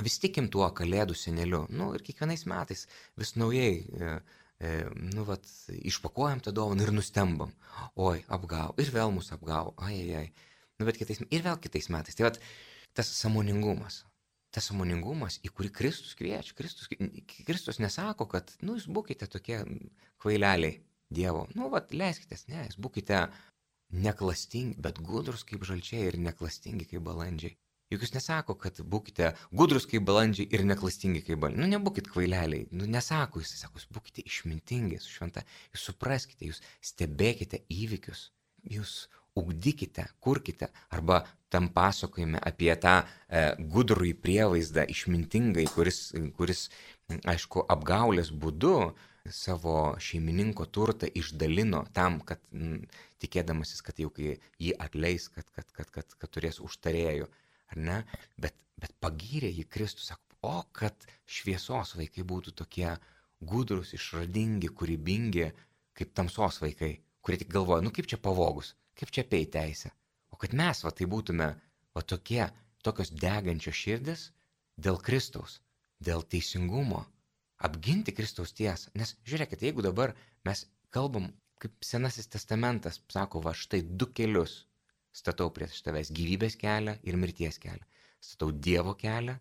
[0.00, 1.64] vis tikim tuo kalėdų seneliu.
[1.70, 2.86] Nu ir kiekvienais metais
[3.20, 4.12] vis naujai e,
[4.60, 4.76] e,
[5.14, 5.46] nu, vat,
[5.80, 7.52] išpakuojam tą dovaną ir nustembam.
[7.96, 8.76] Oi, apgavo.
[8.80, 9.76] Ir vėl mus apgavo.
[9.78, 10.49] Ai, ai, ai.
[10.80, 12.16] Nu, bet kitais, ir vėl kitais metais.
[12.16, 12.40] Tai vat,
[12.96, 14.02] tas samoningumas.
[14.50, 16.56] Tas samoningumas, į kurį Kristus kviečia.
[16.58, 16.88] Kristus,
[17.46, 19.60] Kristus nesako, kad, nu, jūs būkite tokie
[20.22, 20.80] kvaileliai.
[21.10, 21.48] Dievo.
[21.58, 23.24] Nu, vat, leiskitės, ne, jūs būkite
[23.90, 27.56] neklastingi, bet gudrus kaip žalčiai ir neklastingi kaip balandžiai.
[27.90, 31.64] Juk jūs nesako, kad būkite gudrus kaip balandžiai ir neklastingi kaip balandžiai.
[31.64, 32.68] Nu, nebūkite kvaileliai.
[32.70, 35.42] Nu, nesako, jis sako, jūs būkite išmintingi, su šventa.
[35.74, 36.62] Jūs supraskite, jūs
[36.92, 38.28] stebėkite įvykius.
[38.70, 38.94] Jūs
[39.38, 40.70] ugdykite, kurkite.
[40.90, 46.00] Arba tam pasakojime apie tą e, gudrųjį prievaizdą išmintingai, kuris,
[46.38, 46.68] kuris,
[47.10, 48.74] aišku, apgaulės būdu
[49.30, 52.80] savo šeimininko turtą išdalino tam, kad m,
[53.22, 57.28] tikėdamasis, kad jau kai jį atleis, kad, kad, kad, kad, kad turės užtarėjų
[57.70, 58.00] ar ne?
[58.40, 60.96] Bet, bet pagyrė jį Kristus, sako, o kad
[61.28, 62.94] šviesos vaikai būtų tokie
[63.40, 65.50] gudrus, išradingi, kūrybingi,
[65.96, 69.90] kaip tamsos vaikai, kurie tik galvoja, nu kaip čia pavogus, kaip čia pei teisę.
[70.30, 71.48] O kad mes va tai būtume
[71.96, 72.44] va tokie,
[72.84, 74.26] tokios degančios širdis
[74.76, 75.58] dėl Kristaus,
[76.00, 77.02] dėl teisingumo,
[77.68, 78.92] apginti Kristaus tiesą.
[78.94, 80.14] Nes žiūrėkit, jeigu dabar
[80.48, 84.64] mes kalbam, kaip Senasis testamentas sako, va štai du kelius
[85.12, 87.84] statau prieš tavęs gyvybės kelią ir mirties kelią.
[88.20, 89.36] Statau Dievo kelią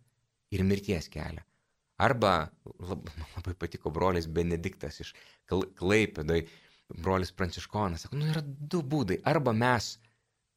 [0.56, 1.43] ir mirties kelią.
[2.00, 2.34] Arba,
[2.80, 5.13] lab, labai patiko brolis Benediktas iš
[5.50, 6.45] Klaipėdoj,
[6.95, 9.19] brolis Pranciškonas, sako, nu yra du būdai.
[9.30, 9.97] Arba mes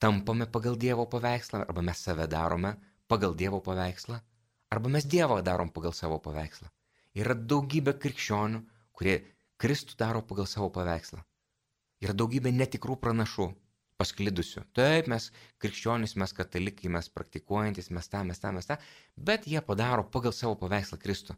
[0.03, 2.77] tampame pagal Dievo paveikslą, arba mes save darome
[3.09, 4.21] pagal Dievo paveikslą,
[4.73, 6.71] arba mes Dievą darom pagal savo paveikslą.
[7.19, 8.63] Yra daugybė krikščionių,
[8.97, 9.19] kurie
[9.61, 11.21] Kristų daro pagal savo paveikslą.
[12.03, 13.53] Yra daugybė netikrų pranašų,
[14.01, 14.65] pasklidusių.
[14.75, 15.29] Taip, mes
[15.63, 18.79] krikščionys, mes katalikai, mes praktikuojantis, mes tą, mes tą, mes tą,
[19.17, 21.37] bet jie padaro pagal savo paveikslą Kristų.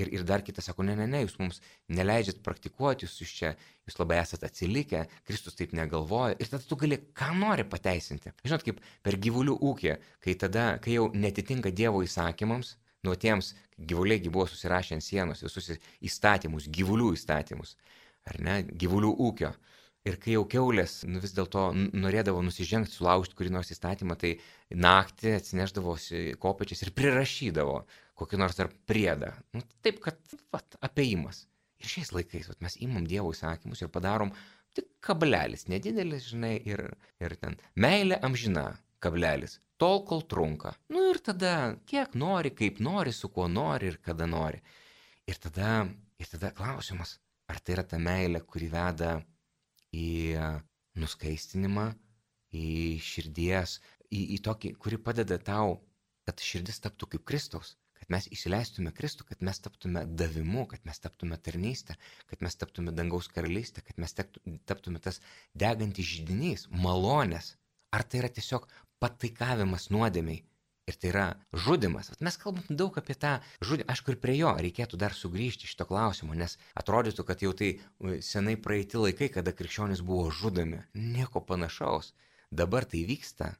[0.00, 1.58] Ir, ir dar kitas sako, ne, ne, ne, jūs mums
[1.92, 3.50] neleidžiat praktikuoti, jūs, jūs čia,
[3.84, 6.38] jūs labai esate atsilikę, Kristus taip negalvoja.
[6.40, 8.32] Ir tada tu gali ką nori pateisinti.
[8.46, 9.92] Žinot, kaip per gyvulių ūkį,
[10.24, 15.74] kai tada, kai jau netitinka Dievo įsakymams, nuo tiems gyvuliai buvo susirašę ant sienos visus
[16.00, 17.76] įstatymus, gyvulių įstatymus,
[18.30, 19.52] ar ne, gyvulių ūkio.
[20.08, 24.32] Ir kai jau keulės nu, vis dėlto norėdavo nusižengti, sulaužti kurį nors įstatymą, tai
[24.74, 27.76] naktį atsineždavosi kopečiais ir prirašydavo
[28.22, 29.32] kokį nors ar priedą.
[29.52, 30.18] Nu, taip, kad
[30.54, 31.44] vat, apėjimas.
[31.82, 34.30] Ir šiais laikais vat, mes imam Dievo įsakymus ir padarom
[34.76, 36.84] tik kablelis, nedidelis, žinai, ir,
[37.20, 37.58] ir ten.
[37.74, 38.70] Meilė amžina,
[39.02, 39.58] kablelis.
[39.82, 40.76] Tol, kol trunka.
[40.94, 44.62] Nu ir tada, kiek nori, kaip nori, su kuo nori ir kada nori.
[45.28, 45.82] Ir tada,
[46.22, 47.16] ir tada klausimas,
[47.50, 49.16] ar tai yra ta meilė, kuri veda
[49.92, 50.38] į
[51.02, 51.88] nuskaistinimą,
[52.54, 52.68] į
[53.02, 53.78] širdies,
[54.12, 55.80] į, į tokį, kuri padeda tau,
[56.26, 61.00] kad širdis taptų kaip Kristaus, kad mes įsileistume Kristų, kad mes taptume davimu, kad mes
[61.02, 61.96] taptume tarnystę,
[62.30, 65.22] kad mes taptume dangaus karalystę, kad mes taptume tas
[65.54, 67.54] degantis žydinys, malonės.
[67.94, 68.66] Ar tai yra tiesiog
[69.02, 70.42] pataikavimas nuodėmiai,
[70.90, 72.08] Ir tai yra žudimas.
[72.26, 73.86] Mes kalbam daug apie tą žudimą.
[73.92, 77.68] Aišku, ir prie jo reikėtų dar sugrįžti šito klausimo, nes atrodytų, kad jau tai
[78.26, 80.80] senai praeiti laikai, kada krikščionys buvo žudomi.
[80.98, 82.10] Nieko panašaus.
[82.50, 83.52] Dabar tai vyksta.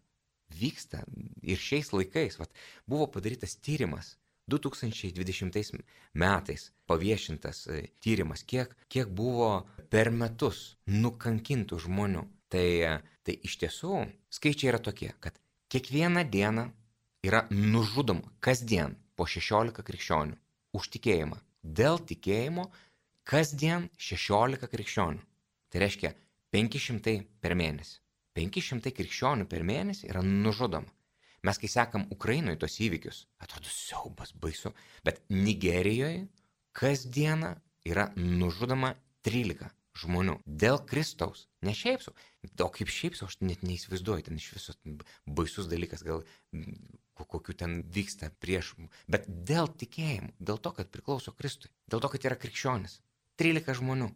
[0.50, 1.04] Vyksta.
[1.46, 2.50] Ir šiais laikais vat,
[2.90, 4.16] buvo padarytas tyrimas.
[4.50, 5.82] 2020
[6.14, 12.24] metais paviešintas e, tyrimas, kiek, kiek buvo per metus nukankintų žmonių.
[12.52, 12.92] Tai, e,
[13.24, 14.02] tai iš tiesų
[14.32, 15.38] skaičiai yra tokie, kad
[15.72, 16.66] kiekvieną dieną
[17.24, 20.36] yra nužudoma kasdien po 16 krikščionių
[20.76, 21.38] už tikėjimą.
[21.62, 22.66] Dėl tikėjimo
[23.28, 25.22] kasdien 16 krikščionių.
[25.70, 26.12] Tai reiškia
[26.52, 28.00] 500 per mėnesį.
[28.36, 30.90] 500 krikščionių per mėnesį yra nužudoma.
[31.42, 34.70] Mes kai sekam Ukrainoje tos įvykius, atrodo siaubas baisu,
[35.02, 36.28] bet Nigerijoje
[36.78, 37.56] kasdieną
[37.88, 38.94] yra nužudoma
[39.26, 41.46] 13 žmonių dėl Kristaus.
[41.66, 42.14] Ne šiaip sau.
[42.64, 44.74] O kaip šiaip sau, aš net neįsivaizduoju, ten iš viso
[45.26, 46.24] baisus dalykas, gal
[47.18, 48.72] kokiu ten vyksta prieš,
[49.10, 53.00] bet dėl tikėjimo, dėl to, kad priklauso Kristui, dėl to, kad yra krikščionis.
[53.40, 54.08] 13 žmonių.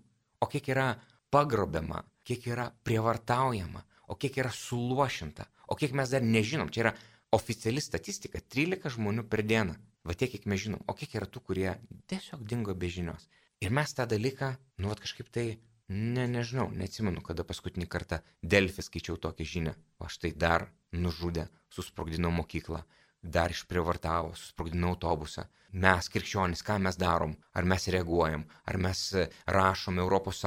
[0.43, 0.89] O kiek yra
[1.33, 6.71] pagrobiama, kiek yra prievartaujama, o kiek yra suluošinta, o kiek mes dar nežinom.
[6.73, 6.93] Čia yra
[7.37, 9.77] oficiali statistika- 13 žmonių per dieną.
[10.07, 10.81] Va tiek, kiek mes žinom.
[10.87, 11.71] O kiek yra tų, kurie
[12.11, 13.29] tiesiog dingo be žinios.
[13.61, 18.83] Ir mes tą dalyką, nu, vat kažkaip tai, ne, nežinau, neatsimenu, kada paskutinį kartą Delfį
[18.87, 19.75] skaičiau tokią žinią.
[19.99, 22.85] O štai dar nužudė, susprogdino mokyklą,
[23.33, 25.47] dar išprivartavo, susprogdino autobusą.
[25.85, 27.35] Mes, krikščionys, ką mes darom?
[27.53, 28.47] Ar mes reaguojam?
[28.71, 30.43] Ar mes e, rašom ES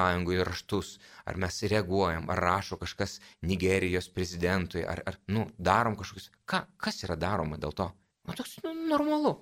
[0.47, 0.97] raštus?
[1.25, 2.29] Ar mes reaguojam?
[2.33, 4.85] Ar rašo kažkas Nigerijos prezidentui?
[4.85, 6.31] Ar, ar nu, darom kažkokius...
[6.49, 7.91] Ką, kas yra daroma dėl to?
[8.25, 9.35] Nu, toks nu, normalu,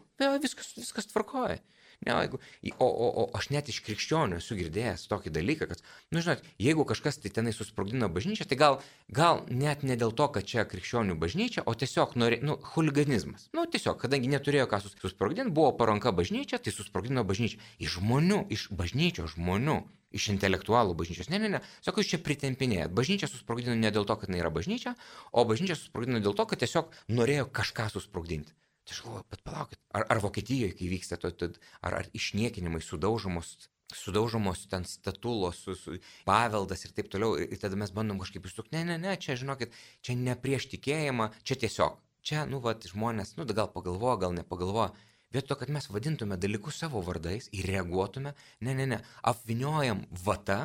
[0.43, 1.62] viskas, viskas tvarkoja.
[2.05, 2.38] Ne, jeigu,
[2.77, 5.81] o, o, o aš net iš krikščionių esu girdėjęs tokį dalyką, kad,
[6.13, 8.77] nu žinot, jeigu kažkas tai tenai susprogdino bažnyčią, tai gal,
[9.10, 13.49] gal net ne dėl to, kad čia krikščionių bažnyčia, o tiesiog, nori, nu, huliganizmas.
[13.57, 17.57] Nu, tiesiog, kadangi neturėjo ką susprogdinti, buvo paranka bažnyčia, tai susprogdino bažnyčią.
[17.81, 19.81] Iš žmonių, iš bažnyčios žmonių
[20.15, 21.31] iš intelektualų bažnyčios.
[21.33, 21.63] Ne, ne, ne.
[21.83, 22.93] Sako, jūs čia pritempinėjat.
[22.95, 24.95] Bažnyčia susprogdino ne dėl to, kad jinai yra bažnyčia,
[25.33, 28.55] o bažnyčia susprogdino dėl to, kad tiesiog norėjo kažką susprogdinti.
[28.88, 31.50] Tai aš galvoju, bet palaukit, ar, ar Vokietijoje, kai vyksta, to, to,
[31.84, 33.50] ar, ar išniekinimai, sudaužomos,
[33.91, 35.97] sudaužomos ten statulos, su, su,
[36.28, 39.76] paveldas ir taip toliau, ir, tada mes bandom kažkaip išsukti, ne, ne, ne, čia žinokit,
[40.00, 44.95] čia ne prieš tikėjimą, čia tiesiog, čia, nu, va, žmonės, nu, gal pagalvoja, gal nepagalvoja,
[45.36, 48.32] Vietoj to, kad mes vadintume dalykus savo vardais ir reaguotume,
[48.63, 50.60] ne, ne, ne, apviniojam vata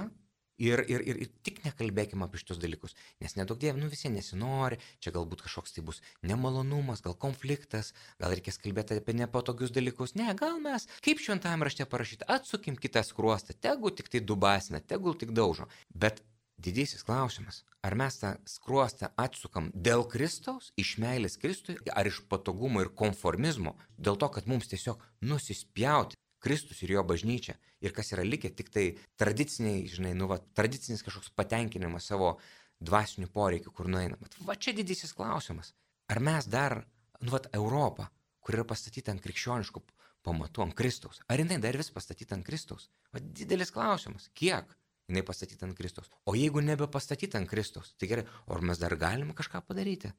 [0.62, 2.94] ir, ir, ir, ir tik nekalbėkime apie šitos dalykus.
[3.22, 8.34] Nes nedaug dievų, nu visi nesinori, čia galbūt kažkoks tai bus nemalonumas, gal konfliktas, gal
[8.36, 10.16] reikės kalbėti apie nepatogius dalykus.
[10.18, 15.18] Ne, gal mes, kaip šventame rašte parašyta, atsukim kitą skruostą, tegu tik tai dubasina, tegul
[15.18, 15.68] tik daužo.
[15.90, 16.22] Bet
[16.62, 22.84] didysis klausimas, ar mes tą skruostą atsukam dėl Kristaus, iš meilės Kristui, ar iš patogumo
[22.84, 27.56] ir konformizmo, dėl to, kad mums tiesiog nusispjauti Kristus ir jo bažnyčia.
[27.84, 28.86] Ir kas yra likę, tik tai
[29.20, 32.34] tradiciniai, žinai, nu, va, tradicinis kažkoks patenkinimas savo
[32.82, 34.20] dvasinių poreikių, kur nueinam.
[34.46, 35.72] Va čia didysis klausimas.
[36.10, 36.80] Ar mes dar,
[37.22, 38.08] nu, va, Europą,
[38.42, 39.84] kur yra pastatyta ant krikščioniškų
[40.26, 42.90] pamatų, ant Kristaus, ar jinai dar vis pastatyta ant Kristaus?
[43.14, 44.28] Va didelis klausimas.
[44.34, 44.70] Kiek?
[45.12, 46.10] jinai pastatyta ant Kristaus.
[46.26, 50.12] O jeigu nebepastatyta ant Kristaus, tai gerai, ar mes dar galime kažką padaryti,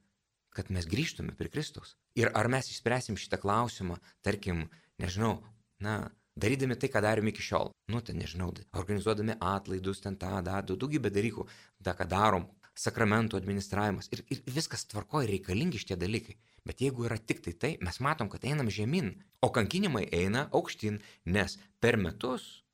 [0.54, 1.96] kad mes grįžtume prie Kristaus?
[2.18, 4.68] Ir ar mes išspręsim šitą klausimą, tarkim,
[5.02, 5.40] nežinau,
[5.84, 5.94] na,
[6.40, 7.72] darydami tai, ką darėme iki šiol.
[7.92, 11.46] Nu, ten nežinau, organizuodami atlaidus, ten tą, tą, daugybę dalykų,
[11.84, 16.34] tą, ką darom, sakramentų administravimas ir, ir viskas tvarkoja reikalingi šitie dalykai.
[16.66, 19.12] Bet jeigu yra tik tai tai, mes matom, kad einam žemyn,
[19.44, 20.98] o kankinimai eina aukštyn,
[21.36, 22.64] nes per metus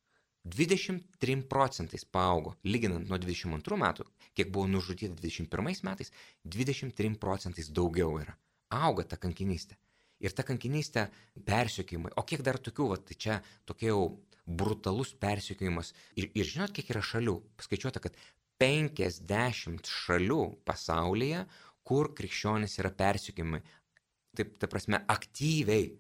[0.45, 4.07] 23 procentais paaugo, lyginant nuo 22 metų,
[4.39, 6.15] kiek buvo nužudyta 21 metais,
[6.49, 8.37] 23 procentais daugiau yra.
[8.71, 9.77] Auga ta kankinystė.
[10.21, 11.07] Ir ta kankinystė
[11.47, 12.13] persiekimai.
[12.21, 14.03] O kiek dar tokių, va, tai čia tokia jau
[14.45, 15.95] brutalus persiekiojimas.
[16.21, 17.37] Ir, ir žinot, kiek yra šalių?
[17.61, 18.19] Paskaičiuota, kad
[18.61, 21.45] 50 šalių pasaulyje,
[21.87, 23.63] kur krikščionys yra persiekimai.
[24.37, 25.91] Taip, ta prasme, aktyviai.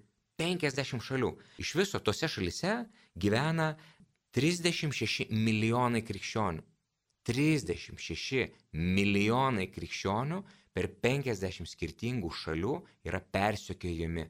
[0.40, 1.34] 50 šalių.
[1.60, 2.78] Iš viso tose šalise
[3.20, 3.74] gyvena
[4.36, 6.64] 36 milijonai krikščionių.
[7.28, 10.40] 36 milijonai krikščionių
[10.76, 12.74] per 50 skirtingų šalių
[13.08, 14.26] yra persiekėjami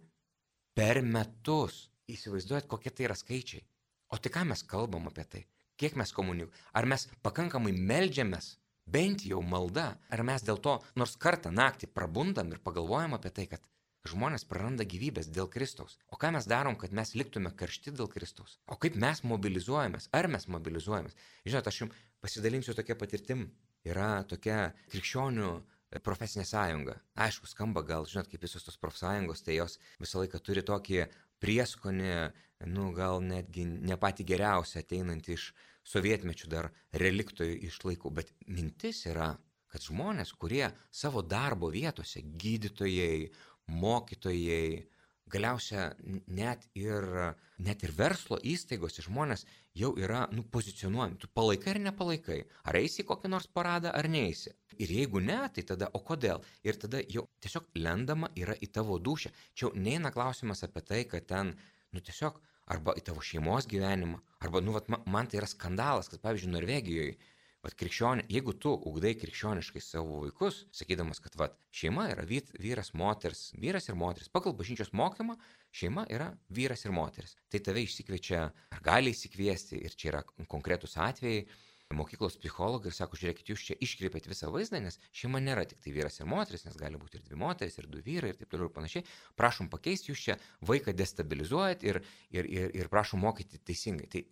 [0.74, 1.86] per metus.
[2.10, 3.62] Įsivaizduojat, kokie tai yra skaičiai.
[4.10, 5.42] O tai ką mes kalbam apie tai?
[5.78, 6.64] Kiek mes komunikuojame?
[6.74, 8.56] Ar mes pakankamai melžiamės,
[8.90, 9.92] bent jau malda?
[10.10, 13.62] Ar mes dėl to nors kartą naktį prabundam ir pagalvojam apie tai, kad
[14.08, 15.98] Žmonės praranda gyvybės dėl Kristaus.
[16.08, 18.54] O ką mes darom, kad mes liktume karšti dėl Kristaus?
[18.64, 20.08] O kaip mes mobilizuojamės?
[20.16, 21.18] Ar mes mobilizuojamės?
[21.44, 23.48] Žinot, aš jums pasidalinsiu tokia patirtim.
[23.88, 26.98] Yra tokia krikščionių e, profesinė sąjunga.
[27.24, 31.04] Aišku, skamba gal, žinot, kaip visos tos profsąjungos, tai jos visą laiką turi tokį
[31.40, 32.14] prieskonį,
[32.68, 35.50] nu gal netgi ne pati geriausia ateinant iš
[35.88, 36.68] sovietmečių dar
[37.00, 38.12] reliktojų iš laikų.
[38.20, 39.32] Bet mintis yra,
[39.72, 43.30] kad žmonės, kurie savo darbo vietose, gydytojai,
[43.70, 44.84] mokytojai,
[45.30, 45.90] galiausia
[46.26, 47.06] net ir,
[47.58, 51.18] net ir verslo įstaigose žmonės jau yra nu, pozicionuojami.
[51.22, 54.52] Tu palaikai ar nepalaikai, ar eisi į kokį nors paradą ar neisi.
[54.80, 56.44] Ir jeigu ne, tai tada, o kodėl?
[56.66, 59.32] Ir tada jau tiesiog lendama yra į tavo dušę.
[59.54, 61.52] Čia jau neina klausimas apie tai, kad ten,
[61.92, 62.40] nu tiesiog,
[62.70, 67.16] arba į tavo šeimos gyvenimą, arba, nu, vat, man tai yra skandalas, kad, pavyzdžiui, Norvegijoje
[67.60, 73.50] Vat krikščionė, jeigu tu ugdai krikščioniškai savo vaikus, sakydamas, kad vat, šeima yra vyras, moters,
[73.60, 75.36] vyras ir moteris, pagal bažnyčios mokymą
[75.76, 77.36] šeima yra vyras ir moteris.
[77.52, 81.44] Tai tave išsikviečia, ar gali įsikviesti, ir čia yra konkretus atvejai,
[81.92, 86.16] mokyklos psichologai sako, žiūrėkit, jūs čia iškreipėt visą vaizdą, nes šeima nėra tik tai vyras
[86.20, 88.76] ir moteris, nes gali būti ir dvi moteris, ir du vyrai, ir taip toliau ir
[88.76, 89.04] panašiai.
[89.36, 90.38] Prašom pakeisti, jūs čia
[90.70, 94.06] vaiką destabilizuojat ir, ir, ir, ir prašom mokyti teisingai.
[94.14, 94.24] Tai,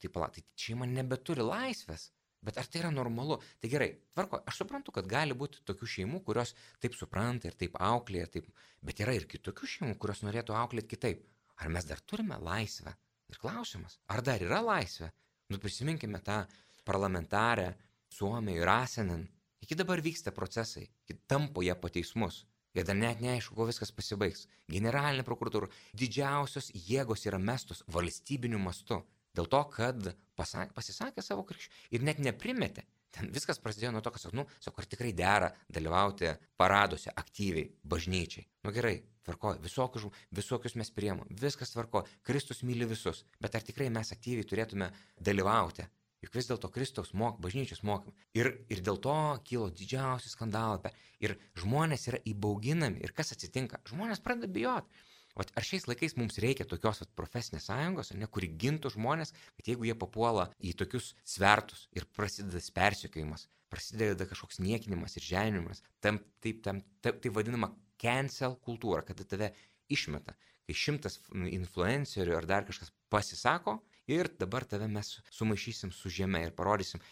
[0.00, 2.08] tai pala, tai šeima nebeturi laisvės
[2.40, 3.36] Bet ar tai yra normalu?
[3.60, 7.76] Tai gerai, tvarko, aš suprantu, kad gali būti tokių šeimų, kurios taip supranta ir taip
[7.76, 8.48] auklėja, taip,
[8.80, 11.26] bet yra ir kitokių šeimų, kurios norėtų auklėti kitaip.
[11.60, 12.94] Ar mes dar turime laisvę?
[13.30, 15.10] Ir klausimas, ar dar yra laisvė?
[15.52, 16.46] Nu prisiminkime tą
[16.88, 17.74] parlamentarę
[18.08, 19.28] Suomijoje Rasenen.
[19.60, 22.46] Iki dabar vyksta procesai, iki tampo ją po teismus.
[22.74, 24.46] Ir dar net neaišku, kuo viskas pasibaigs.
[24.70, 29.00] Generalinė prokuratūra, didžiausios jėgos yra mestos valstybiniu mastu.
[29.36, 32.86] Dėl to, kad pasakė, pasisakė savo krikščionį ir net neprimetė.
[33.14, 38.46] Ten viskas prasidėjo nuo to, kad, nu, sako, ar tikrai dera dalyvauti paraduose aktyviai, bažnyčiai.
[38.62, 40.06] Nu gerai, tvarko, visokius,
[40.38, 45.88] visokius mes priemam, viskas tvarko, Kristus myli visus, bet ar tikrai mes aktyviai turėtume dalyvauti?
[46.20, 48.12] Juk vis dėlto Kristaus mok, bažnyčios mokym.
[48.36, 49.16] Ir, ir dėl to
[49.48, 50.92] kilo didžiausi skandalai.
[51.24, 53.00] Ir žmonės yra įbauginami.
[53.00, 53.80] Ir kas atsitinka?
[53.88, 55.00] Žmonės pradeda bijoti.
[55.38, 59.70] Vat ar šiais laikais mums reikia tokios vat, profesinės sąjungos, ne, kuri gintų žmonės, kad
[59.70, 66.18] jeigu jie papuola į tokius svertus ir prasideda persiekėjimas, prasideda kažkoks niekinimas ir žeminimas, tam,
[66.42, 69.52] taip, tam, taip, taip vadinama cancel kultūra, kad tave
[69.92, 70.34] išmeta.
[70.66, 76.54] Kai šimtas influencerių ar dar kažkas pasisako ir dabar tave mes sumaišysim su žeme ir
[76.56, 77.02] parodysim.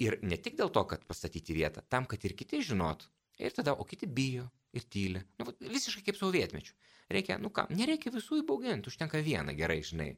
[0.00, 3.08] Ir ne tik dėl to, kad pastatyti vietą, tam, kad ir kiti žinotų.
[3.42, 5.22] Ir tada, o kiti bijo ir tyli.
[5.40, 6.74] Nu, visiškai kaip sovietmečių.
[7.12, 10.12] Reikia, nu ką, nereikia visų įbauginti, užtenka vieną gerai, žinai.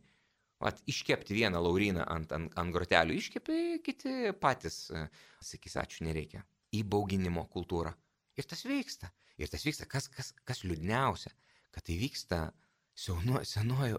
[0.62, 5.06] Vat iškepti vieną lauriną ant, ant, ant grotelių, iškepi, kiti patys e,
[5.42, 6.44] sakys, ačiū, nereikia.
[6.78, 7.92] Įbauginimo kultūra.
[8.38, 9.10] Ir tas vyksta.
[9.38, 11.34] Ir tas vyksta, kas, kas, kas liūdniausia,
[11.74, 12.44] kad tai vyksta
[12.94, 13.98] senuoju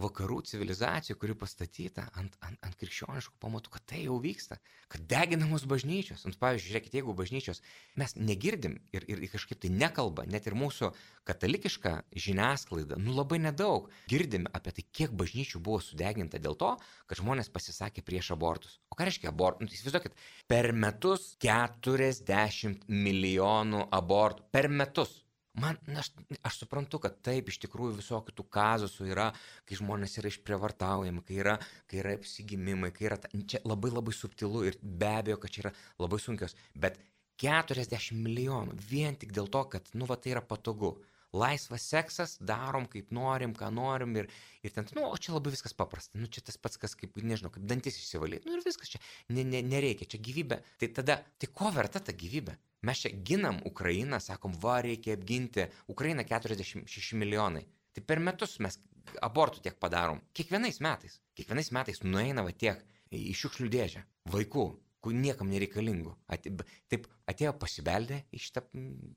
[0.00, 4.58] vakarų civilizacija, kuri pastatyta ant, ant, ant krikščioniškų pamatų, kad tai jau vyksta,
[4.92, 6.26] kad deginamos bažnyčios.
[6.28, 7.62] Ant, pavyzdžiui, žiūrėkit, jeigu bažnyčios
[7.96, 10.92] mes negirdim ir, ir kažkaip tai nekalba, net ir mūsų
[11.26, 16.74] katalikiška žiniasklaida, nu labai nedaug girdim apie tai, kiek bažnyčių buvo sudeginta dėl to,
[17.08, 18.78] kad žmonės pasisakė prieš abortus.
[18.92, 19.64] O ką reiškia abortus?
[19.64, 20.16] Nu, įsivaizduokit,
[20.50, 24.50] per metus 40 milijonų abortų.
[24.52, 25.22] Per metus.
[25.56, 26.10] Man, aš,
[26.44, 29.30] aš suprantu, kad taip iš tikrųjų visokių tų kazusų yra,
[29.64, 31.54] kai žmonės yra išprievartaujami, kai yra,
[31.88, 35.62] kai yra apsigimimai, kai yra, ta, čia labai labai subtilu ir be abejo, kad čia
[35.64, 37.00] yra labai sunkios, bet
[37.40, 40.94] 40 milijonų vien tik dėl to, kad, nu, va, tai yra patogu.
[41.34, 44.28] Laisvas seksas, darom kaip norim, ką norim ir,
[44.62, 47.50] ir ten, nu, o čia labai viskas paprasta, nu, čia tas pats, kas kaip, nežinau,
[47.54, 49.02] kaip dantis išsivalyti, nu ir viskas čia,
[49.34, 50.60] ne, ne, nereikia, čia gyvybė.
[50.80, 52.56] Tai tada, tai ko verta ta gyvybė?
[52.86, 55.66] Mes čia ginam Ukrainą, sakom, va, reikia apginti.
[55.90, 57.64] Ukraina 46 milijonai.
[57.96, 58.78] Tai per metus mes
[59.24, 60.20] abortų tiek padarom.
[60.36, 61.18] Kiekvienais metais.
[61.38, 64.02] Kiekvienais metais nueina va tiek į šiukšlių dėžę.
[64.34, 64.66] Vaikų,
[65.06, 66.16] kur niekam nereikalingų.
[66.34, 66.50] Ati,
[66.90, 68.64] taip atėjo pasibeldė į šitą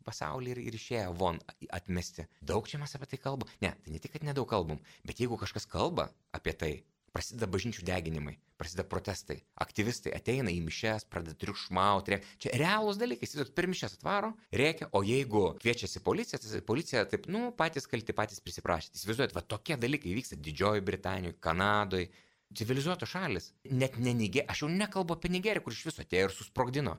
[0.05, 1.41] pasaulį ir, ir išėjo von
[1.73, 2.27] atmesti.
[2.45, 3.49] Daug čia mes apie tai kalbam.
[3.63, 6.73] Ne, tai ne tik, kad nedaug kalbam, bet jeigu kažkas kalba apie tai,
[7.09, 13.49] prasideda bažnyčių deginimai, prasideda protestai, aktyvistai ateina į mišes, pradeda triukšmauti, čia realūs dalykai, jis
[13.55, 18.43] per mišes atvaro, reikia, o jeigu kviečiasi policija, tai policija taip, nu, patys kalti, patys
[18.45, 19.01] prisiprašyti.
[19.01, 22.11] Įsivaizduojat, va tokie dalykai vyksta Didžiojoje Britanijoje, Kanadoje,
[22.55, 26.35] civilizuotos šalis, net ne Nigerija, aš jau nekalbu apie Nigeriją, kur iš viso atėjo ir
[26.35, 26.95] susprogdino.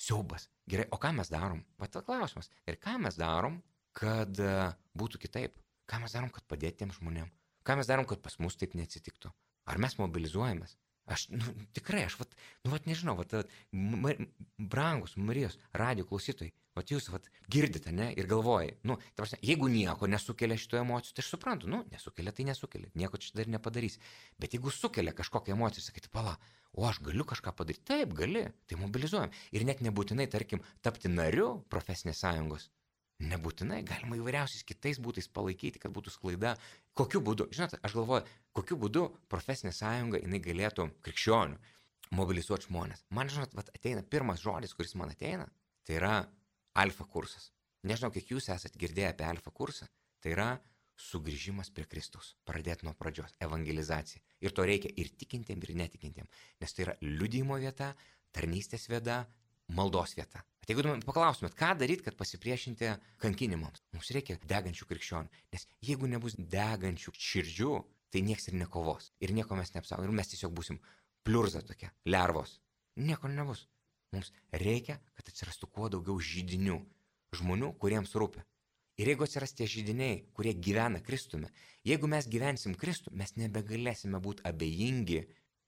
[0.00, 0.48] Siaubas.
[0.70, 1.62] Gerai, o ką mes darom?
[1.78, 2.50] Vat klausimas.
[2.66, 3.60] Ir ką mes darom,
[3.94, 5.60] kad uh, būtų kitaip?
[5.90, 7.30] Ką mes darom, kad padėtėm žmonėm?
[7.64, 9.30] Ką mes darom, kad pas mus taip neatsitiktų?
[9.70, 10.74] Ar mes mobilizuojamės?
[11.04, 12.30] Aš, nu, tikrai, aš, vat,
[12.64, 13.34] nu, vat, nežinau, vat,
[13.76, 14.14] ma,
[14.56, 20.08] brangus Marijos radio klausytojai, vat jūs, vat, girdite, ne, ir galvojai, nu, tarsi, jeigu nieko
[20.08, 23.98] nesukelia šito emocijų, tai aš suprantu, nu, nesukelia, tai nesukelia, nieko čia dar nepadarys.
[24.40, 26.38] Bet jeigu sukelia kažkokią emociją, sakyti, pala,
[26.72, 29.34] o aš galiu kažką padaryti, taip, gali, tai mobilizuojam.
[29.52, 32.70] Ir net nebūtinai, tarkim, tapti nariu profesinės sąjungos,
[33.22, 36.56] Nebūtinai, galima įvairiausiais kitais būdais palaikyti, kad būtų sklaida.
[36.98, 38.26] Kokiu būdu, žinote, aš galvoju,
[38.58, 41.60] kokiu būdu profesinė sąjunga jinai galėtų krikščionių
[42.18, 43.04] mobilizuoti žmonės.
[43.14, 45.46] Man, žinot, vat, ateina pirmas žodis, kuris man ateina,
[45.86, 46.14] tai yra
[46.74, 47.52] alfa kursas.
[47.86, 49.86] Nežinau, kiek jūs esate girdėję apie alfa kursą.
[50.24, 50.48] Tai yra
[51.00, 52.34] sugrįžimas prie Kristaus.
[52.48, 53.34] Pradėti nuo pradžios.
[53.44, 54.22] Evangelizacija.
[54.44, 56.28] Ir to reikia ir tikintiem, ir netikintiem.
[56.62, 57.92] Nes tai yra liudymo vieta,
[58.34, 59.24] tarnystės vieta,
[59.68, 60.42] maldos vieta.
[60.64, 65.42] Bet jeigu paklaustumėt, ką daryti, kad pasipriešinti kankinimams, mums reikia degančių krikščionių.
[65.52, 67.74] Nes jeigu nebus degančių širdžių,
[68.14, 69.10] tai nieks ir nekovos.
[69.20, 70.08] Ir nieko mes neapsaugom.
[70.08, 70.80] Ir mes tiesiog busim
[71.26, 72.58] pliurza tokia, lervos.
[72.96, 73.66] Nieko nebus.
[74.14, 76.78] Mums reikia, kad atsirastų kuo daugiau žydinių.
[77.34, 78.44] Žmonių, kuriems rūpi.
[79.02, 81.48] Ir jeigu atsiras tie žydiniai, kurie gyvena Kristumi,
[81.82, 85.24] jeigu mes gyvensim Kristų, mes nebegalėsime būti abejingi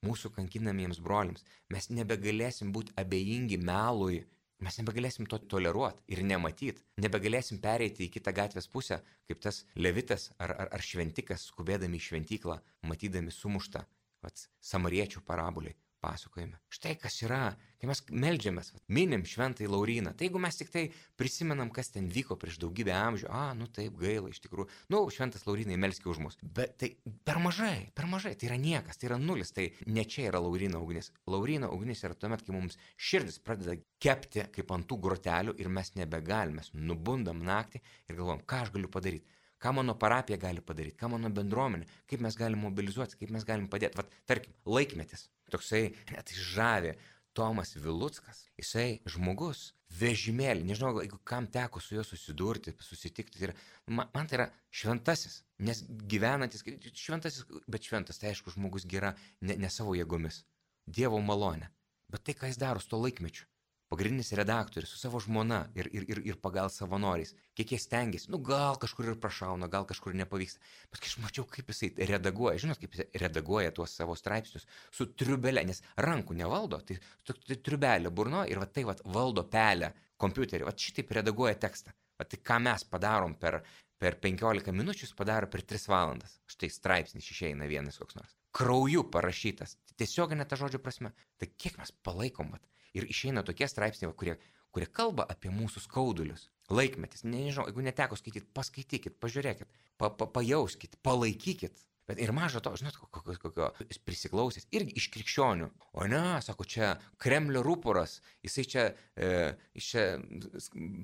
[0.06, 1.44] mūsų kankinamiems broliams.
[1.74, 4.22] Mes nebegalėsim būti abejingi melui,
[4.64, 10.30] mes nebegalėsim to toleruoti ir nematyti, nebegalėsim pereiti į kitą gatvės pusę, kaip tas levitas
[10.38, 13.84] ar, ar, ar šventikas skubėdami į šventyklą, matydami sumuštą,
[14.24, 16.58] pats samariečių parabuliai pasakojime.
[16.72, 20.12] Štai kas yra, kai mes melžiamės, minim šventąjį Lauriną.
[20.16, 20.84] Tai jeigu mes tik tai
[21.18, 25.46] prisimenam, kas ten vyko prieš daugybę amžių, a, nu taip gaila iš tikrųjų, nu, šventas
[25.48, 26.38] Laurinai melski už mus.
[26.42, 26.92] Bet tai
[27.26, 30.82] per mažai, per mažai, tai yra niekas, tai yra nulis, tai ne čia yra Laurino
[30.84, 31.12] ugnis.
[31.30, 35.94] Laurino ugnis yra tuomet, kai mums širdis pradeda kepti kaip ant tų grotelių ir mes
[35.98, 39.26] nebegalime, mes nubundam naktį ir galvom, ką aš galiu padaryti.
[39.62, 43.70] Ką mano parapija gali padaryti, ką mano bendruomenė, kaip mes galim mobilizuoti, kaip mes galim
[43.72, 43.96] padėti.
[43.96, 46.96] Vat, tarkim, laikmetis toksai net žavi.
[47.36, 53.56] Tomas Vilutskas, jisai žmogus, vežimėlį, nežinau, jeigu kam teko su juo susidurti, susitikti, tai yra,
[53.98, 56.64] man, man tai yra šventasis, nes gyvenantis,
[56.96, 59.12] šventasis, bet šventas, tai aišku, žmogus gera
[59.44, 60.46] ne, ne savo jėgomis,
[60.88, 61.68] Dievo malonė,
[62.08, 63.44] bet tai, ką jis daro su to laikmečiu
[63.92, 68.40] pagrindinis redaktorius su savo žmona ir, ir, ir, ir pagal savanoriais, kiek jie stengiasi, nu
[68.42, 72.80] gal kažkur ir prašauna, gal kažkur nepavyksta, bet kai aš mačiau, kaip jisai redaguoja, žinot,
[72.82, 78.42] kaip jisai redaguoja tuos savo straipsnius su triubelė, nes rankų nevaldo, tai, tai, triubelė burno
[78.50, 81.94] ir va tai va valdo pelę kompiuterį, va šitaip redaguoja tekstą.
[82.16, 83.58] Va tai ką mes padarom per,
[84.00, 86.38] per 15 minučių, jis padaro per 3 valandas.
[86.48, 88.32] Štai straipsnis išeina vienas koks nors.
[88.56, 91.12] Krauju parašytas, tiesioginė ta žodžio prasme.
[91.36, 92.64] Tai kiek mes palaikom, vat
[92.96, 94.36] Ir išeina tokie straipsniai, kurie,
[94.74, 96.48] kurie kalba apie mūsų skaudulius.
[96.72, 99.68] Laikmetis, nežinau, jeigu neteko skaityti, paskaitykit, pažiūrėkit,
[100.00, 101.84] pa, pa, pajauskit, palaikykit.
[102.06, 103.68] Bet ir mažo to, žinot, kokio, kokio
[104.06, 105.68] prisiklausęs, irgi iš krikščionių.
[105.98, 106.92] O ne, sako, čia
[107.22, 108.84] Kremlio rūporas, jisai čia,
[109.18, 109.30] e,
[109.74, 110.04] čia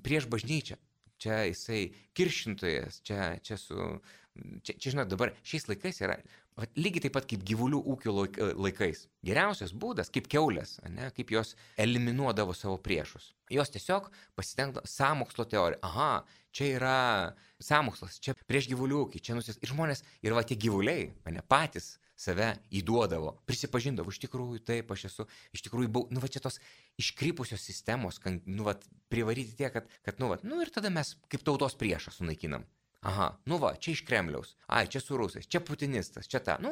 [0.07, 0.79] prieš bažnyčią,
[1.23, 1.83] čia jisai
[2.15, 3.89] kiršintojas, čia, čia su,
[4.63, 6.19] čia, čia žinot, dabar šiais laikais yra
[6.53, 8.13] Vat lygiai taip pat kaip gyvulių ūkio
[8.61, 9.07] laikais.
[9.25, 13.31] Geriausias būdas, kaip keulės, ne, kaip jos eliminuodavo savo priešus.
[13.53, 15.81] Jos tiesiog pasitengdavo samokslo teoriją.
[15.89, 16.11] Aha,
[16.53, 16.99] čia yra
[17.57, 19.57] samokslas, čia prieš gyvulių ūkį, čia nusis.
[19.65, 25.07] Ir žmonės, ir va tie gyvuliai, ne patys save įduodavo, prisipažindavo, iš tikrųjų taip aš
[25.09, 25.27] esu,
[25.57, 26.61] iš tikrųjų buvau, nu va čia tos
[27.01, 28.77] iškrypusios sistemos, kan, nu va
[29.11, 32.69] privaryti tiek, kad, kad nu va, nu ir tada mes kaip tautos priešą sunaikinam.
[33.03, 34.55] Aha, nu va, čia iš Kremliaus.
[34.71, 36.55] Ai, čia su rusais, čia putinistas, čia ta.
[36.63, 36.71] Nu,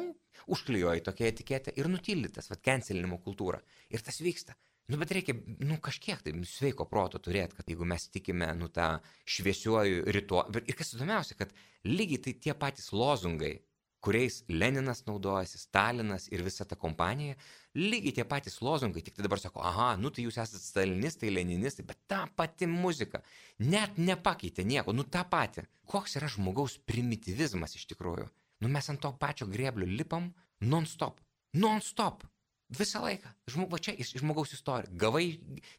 [0.55, 3.59] užklijuoji tokia etiketė ir nutildytas, vad, cancelinimo kultūra.
[3.91, 4.55] Ir tas vyksta.
[4.91, 5.35] Nu, bet reikia,
[5.67, 8.93] nu, kažkiek tai sveiko proto turėti, kad jeigu mes tikime, nu, tą
[9.29, 10.45] šviesiuoju rytuo.
[10.63, 11.51] Ir kas įdomiausia, kad
[11.87, 13.53] lygiai tai tie patys lozungai,
[14.01, 17.37] kuriais Leninas naudojasi, Stalinas ir visa ta kompanija,
[17.77, 21.85] lygiai tie patys lozungai, tik tai dabar sako, aha, nu tai jūs esate stalinistai, leninistai,
[21.87, 23.21] bet ta pati muzika
[23.61, 25.67] net nepakeitė nieko, nu tą patį.
[25.91, 28.27] Koks yra žmogaus primitivizmas iš tikrųjų?
[28.61, 30.31] Nu mes ant to pačio greblio lipam
[30.61, 31.21] non-stop,
[31.57, 32.25] non-stop.
[32.71, 33.27] Visą laiką.
[33.51, 34.87] Žmog, va čia iš žmogaus istorija.
[34.95, 35.25] Gavai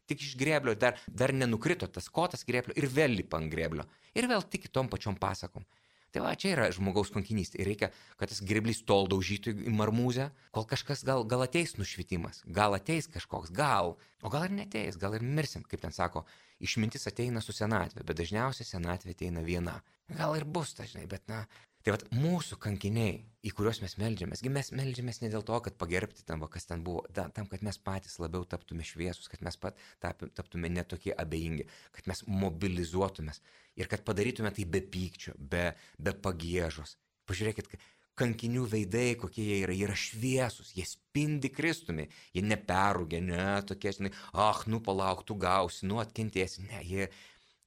[0.05, 3.87] tik iš greblio, dar, dar nenukrito tas kotas greblio ir vėl lipa ant greblio.
[4.13, 5.65] Ir vėl tik tom pačiom pasakom.
[6.13, 7.57] Tai va, čia yra žmogaus kankinystė.
[7.63, 7.89] Ir reikia,
[8.19, 13.09] kad tas greblys tol daužytų į marmūzę, kol kažkas gal, gal ateis nušvitimas, gal ateis
[13.09, 16.21] kažkoks, gal, o gal ir neteis, gal ir mirsim, kaip ten sako,
[16.61, 19.79] išmintis ateina su senatvė, bet dažniausiai senatvė ateina viena.
[20.13, 21.47] Gal ir bus, dažnai, bet na,
[21.83, 26.23] Tai vad mūsų kankiniai, į kuriuos mes melžiamės, mes melžiamės ne dėl to, kad pagerbti
[26.23, 29.81] tam, kas ten buvo, da, tam, kad mes patys labiau taptume šviesus, kad mes pat
[29.99, 33.43] taptume netokie abejingi, kad mes mobilizuotumės
[33.75, 36.95] ir kad padarytume tai be pykčio, be, be pagėžos.
[37.27, 37.75] Pažiūrėkit,
[38.15, 43.91] kankinių veidai, kokie jie yra, jie yra šviesus, jie spindi Kristumi, jie neperūgė, ne, tokie,
[43.99, 47.11] žinai, ah, nu palauk, tu gausi, nu atkentėsi, ne, jie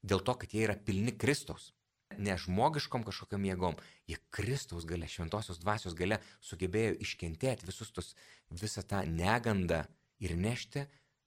[0.00, 1.74] dėl to, kad jie yra pilni Kristaus
[2.18, 3.76] ne žmogiškom kažkokiam jėgom,
[4.08, 8.14] jie Kristaus gale, šventosios dvasios gale sugebėjo iškentėti visus tos,
[8.50, 9.84] visą tą negandą
[10.22, 10.86] ir nešti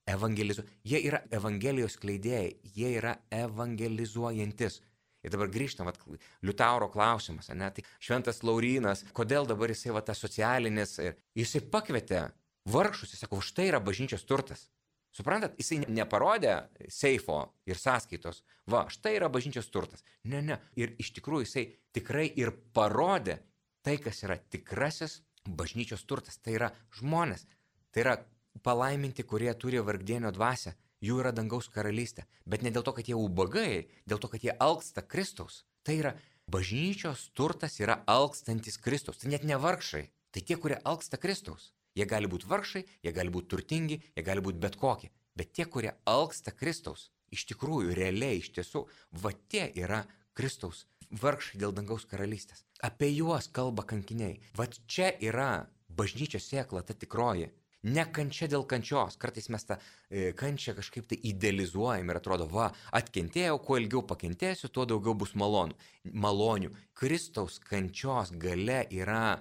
[0.10, 0.80] evangelizuoti.
[0.88, 4.80] Jie yra evangelijos kleidėjai, jie yra evangelizuojantis.
[5.20, 6.00] Ir dabar grįžtam, vat,
[6.48, 10.96] Liutauro klausimas, ne, tai šventas Laurinas, kodėl dabar jisai va tas socialinis,
[11.36, 12.30] jisai pakvietė
[12.72, 14.70] vargšus, jis sako, štai yra bažnyčios turtas.
[15.16, 16.56] Suprantat, jisai neparodė
[16.94, 20.04] seifo ir sąskaitos, va, štai yra bažnyčios turtas.
[20.24, 20.60] Ne, ne.
[20.78, 21.64] Ir iš tikrųjų jisai
[21.98, 23.40] tikrai ir parodė
[23.86, 26.38] tai, kas yra tikrasis bažnyčios turtas.
[26.38, 27.48] Tai yra žmonės.
[27.90, 28.16] Tai yra
[28.64, 30.76] palaiminti, kurie turi vargdienio dvasę.
[31.02, 32.26] Jų yra dangaus karalystė.
[32.46, 35.64] Bet ne dėl to, kad jie ubagai, dėl to, kad jie alksta Kristaus.
[35.88, 36.14] Tai yra
[36.52, 39.22] bažnyčios turtas yra alkstantis Kristaus.
[39.22, 40.10] Tai net ne vargšai.
[40.30, 41.72] Tai tie, kurie alksta Kristaus.
[41.98, 45.10] Jie gali būti vargšai, jie gali būti turtingi, jie gali būti bet kokie.
[45.36, 48.86] Bet tie, kurie alksta Kristaus, iš tikrųjų, realiai, iš tiesų,
[49.24, 50.04] va tie yra
[50.38, 52.66] Kristaus vargšai dėl dangaus karalystės.
[52.86, 54.40] Apie juos kalba kankiniai.
[54.58, 57.50] Va čia yra bažnyčios sėkla, ta tikroji.
[57.90, 59.16] Ne kančia dėl kančios.
[59.20, 62.68] Kartais mes tą e, kančią kažkaip tai idealizuojam ir atrodo, va,
[63.00, 65.78] atkentėjau, kuo ilgiau pakentėsiu, tuo daugiau bus malonų.
[66.12, 66.74] malonių.
[67.00, 69.40] Kristaus kančios gale yra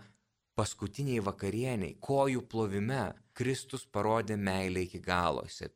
[0.59, 3.05] paskutiniai vakarieniai, kojų plovime,
[3.39, 5.45] Kristus parodė meilę iki galo.
[5.47, 5.69] Jis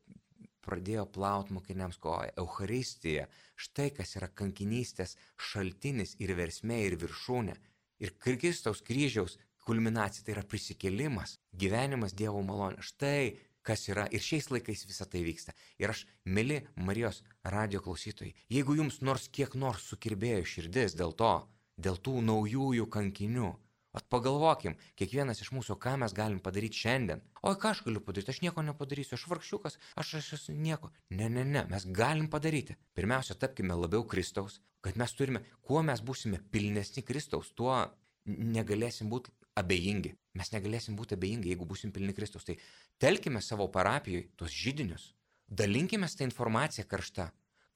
[0.63, 2.33] pradėjo plauti mokiniams koją.
[2.43, 3.29] Euharistija,
[3.59, 5.17] štai kas yra kankinystės
[5.51, 7.57] šaltinis ir versmė ir viršūnė.
[8.03, 12.83] Ir Kristaus kryžiaus kulminacija tai yra prisikėlimas, gyvenimas Dievo malonė.
[12.83, 15.55] Štai kas yra ir šiais laikais visa tai vyksta.
[15.79, 17.23] Ir aš, mėly Marijos
[17.55, 21.35] radio klausytojai, jeigu jums nors kiek nors sukirbėjo širdis dėl to,
[21.79, 23.53] dėl tų naujųjų kankinių,
[23.93, 27.21] At pagalvokim, kiekvienas iš mūsų, ką mes galim padaryti šiandien.
[27.45, 30.89] O ką aš galiu padaryti, aš nieko nepadarysiu, aš vargšiukas, aš, aš esu nieko.
[31.13, 32.79] Ne, ne, ne, mes galim padaryti.
[32.97, 37.77] Pirmiausia, tapkime labiau Kristaus, kad mes turime, kuo mes būsime pilnesni Kristaus, tuo
[38.25, 40.15] negalėsim būti abejingi.
[40.41, 42.49] Mes negalėsim būti abejingi, jeigu būsim pilni Kristaus.
[42.49, 42.57] Tai
[43.03, 45.11] telkime savo parapijoje tos žydinius,
[45.49, 47.29] dalinkime tą informaciją karštą,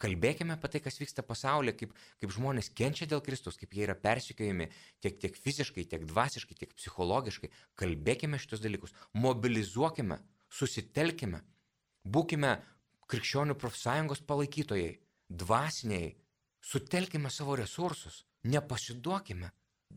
[0.03, 3.95] Kalbėkime apie tai, kas vyksta pasaulyje, kaip, kaip žmonės kenčia dėl Kristus, kaip jie yra
[3.97, 4.69] persikiojami
[5.01, 7.49] tiek, tiek fiziškai, tiek dvasiškai, tiek psichologiškai.
[7.81, 10.19] Kalbėkime šitus dalykus, mobilizuokime,
[10.53, 11.41] susitelkime,
[12.05, 12.51] būkime
[13.09, 14.99] krikščionių profsąjungos palaikytojai,
[15.33, 16.11] dvasiniai,
[16.61, 19.49] sutelkime savo resursus, nepasiduokime.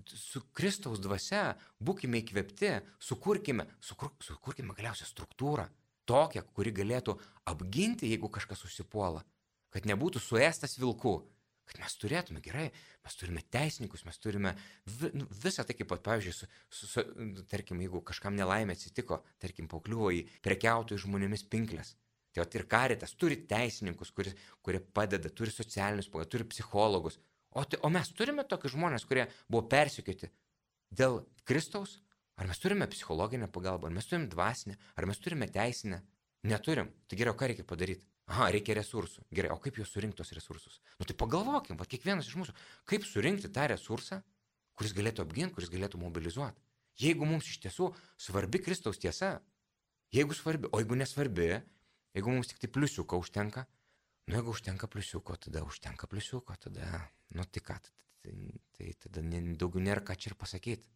[0.07, 1.57] Su Kristaus dvasia.
[1.83, 2.69] Būkime įkvėpti,
[3.03, 5.65] sukurkime, sukur, sukurkime galiausiai struktūrą,
[6.07, 7.17] tokią, kuri galėtų
[7.51, 9.25] apginti, jeigu kažkas užsipuola
[9.73, 11.13] kad nebūtų suėstas vilkų,
[11.69, 12.67] kad mes turėtume gerai,
[13.05, 14.55] mes turime teisininkus, mes turime
[14.89, 17.03] vi, nu, visą tai, kaip, pavyzdžiui, su, su, su,
[17.51, 21.93] tarkim, jeigu kažkam nelaimė atsitiko, tarkim, pakliuvo į prekiautojų žmonėmis pinklės.
[22.33, 27.17] Tai ir karitas turi teisininkus, kuris, kurie padeda, turi socialinius, turi psichologus.
[27.49, 30.29] O, tai, o mes turime tokius žmonės, kurie buvo persikioti
[30.93, 31.97] dėl Kristaus?
[32.39, 35.99] Ar mes turime psichologinę pagalbą, ar mes turime dvasinę, ar mes turime teisinę?
[36.47, 36.87] Neturim.
[37.09, 38.07] Tai geriau, ką reikia padaryti?
[38.29, 39.23] Aha, reikia resursų.
[39.33, 40.77] Gerai, o kaip juos surinkti tos resursus?
[40.99, 42.53] Nu tai pagalvokim, va kiekvienas iš mūsų,
[42.89, 44.19] kaip surinkti tą resursą,
[44.77, 46.61] kuris galėtų apginti, kuris galėtų mobilizuoti.
[47.01, 47.89] Jeigu mums iš tiesų
[48.21, 49.39] svarbi Kristaus tiesa,
[50.13, 51.49] jeigu svarbi, o jeigu nesvarbi,
[52.13, 53.65] jeigu mums tik tai pliusiuko užtenka,
[54.29, 57.01] nu jeigu užtenka pliusiuko, tada užtenka pliusiuko, tada,
[57.33, 57.79] nu tai ką,
[58.21, 58.35] tai,
[58.77, 60.91] tai tada daugiau nėra ką čia ir pasakyti.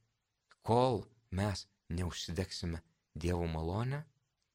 [0.62, 1.02] Kol
[1.34, 4.04] mes neužsidegsime Dievo malonę,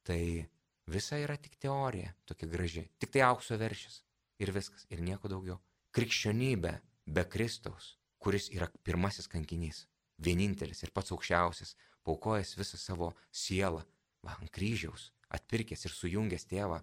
[0.03, 0.47] tai
[0.89, 3.99] Visa yra tik teorija, tokia graži, tik tai aukso veršis
[4.41, 5.59] ir viskas, ir nieko daugiau.
[5.93, 6.71] Krikščionybė
[7.13, 9.83] be Kristaus, kuris yra pirmasis kankinys,
[10.17, 11.75] vienintelis ir pats aukščiausias,
[12.07, 13.83] paukojęs visą savo sielą,
[14.25, 16.79] va, ant kryžiaus, atpirkęs ir sujungęs tėvą,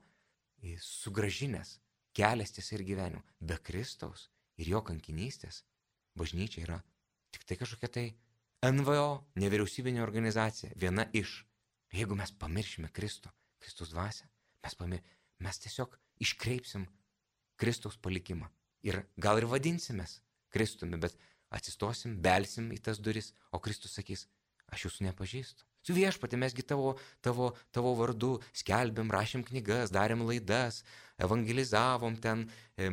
[0.83, 1.77] sugražinęs
[2.17, 3.25] kelias tiesa ir gyvenimu.
[3.41, 5.65] Be Kristaus ir jo kankinystės
[6.17, 6.79] bažnyčia yra
[7.35, 8.07] tik tai kažkokia tai
[8.67, 11.43] NVO, nevyriausybinė organizacija, viena iš.
[11.95, 13.31] Jeigu mes pamiršime Kristų,
[13.63, 14.29] Kristus dvasia,
[14.65, 15.03] mes, pamir,
[15.43, 16.87] mes tiesiog iškreipsim
[17.61, 18.49] Kristaus palikimą.
[18.87, 20.21] Ir gal ir vadinsimės
[20.53, 21.17] Kristumi, bet
[21.55, 24.27] atsistosim, belsim į tas duris, o Kristus sakys,
[24.73, 25.67] aš jūsų nepažįstu.
[25.87, 30.81] Su viešpatė mesgi tavo, tavo, tavo vardu skelbėm, rašėm knygas, darėm laidas,
[31.23, 32.91] evangelizavom ten, e,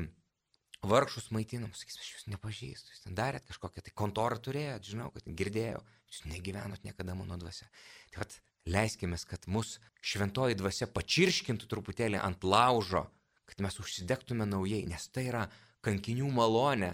[0.85, 5.25] vargšus maitinam, sakys, aš jūs nepažįstu, jūs ten darėt kažkokią tai kontorą turėjot, žinau, kad
[5.25, 7.69] girdėjau, jūs negyvenot niekada mano dvasia.
[8.13, 13.05] Tai vat, leiskime, kad mus šventoji dvasia pačirškintų truputėlį ant laužo,
[13.49, 15.47] kad mes užsidegtume naujai, nes tai yra
[15.83, 16.93] kankinių malonė,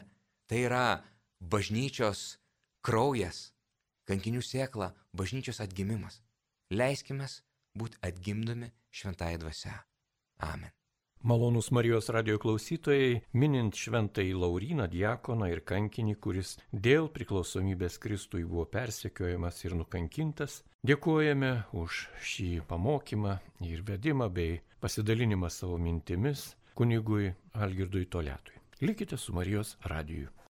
[0.50, 0.86] tai yra
[1.40, 2.40] bažnyčios
[2.86, 3.52] kraujas,
[4.10, 6.22] kankinių sėkla, bažnyčios atgimimas.
[6.74, 7.30] Leiskime
[7.78, 9.78] būti atgimdomi šventąją dvasę.
[10.46, 10.79] Amen.
[11.22, 18.64] Malonus Marijos radio klausytojai, minint šventąjį Lauriną, diakoną ir kankinį, kuris dėl priklausomybės Kristui buvo
[18.72, 23.36] persekiojamas ir nukankintas, dėkojame už šį pamokymą
[23.68, 28.56] ir vedimą bei pasidalinimą savo mintimis kunigui Algirdui Toletui.
[28.80, 30.32] Likite su Marijos radiju.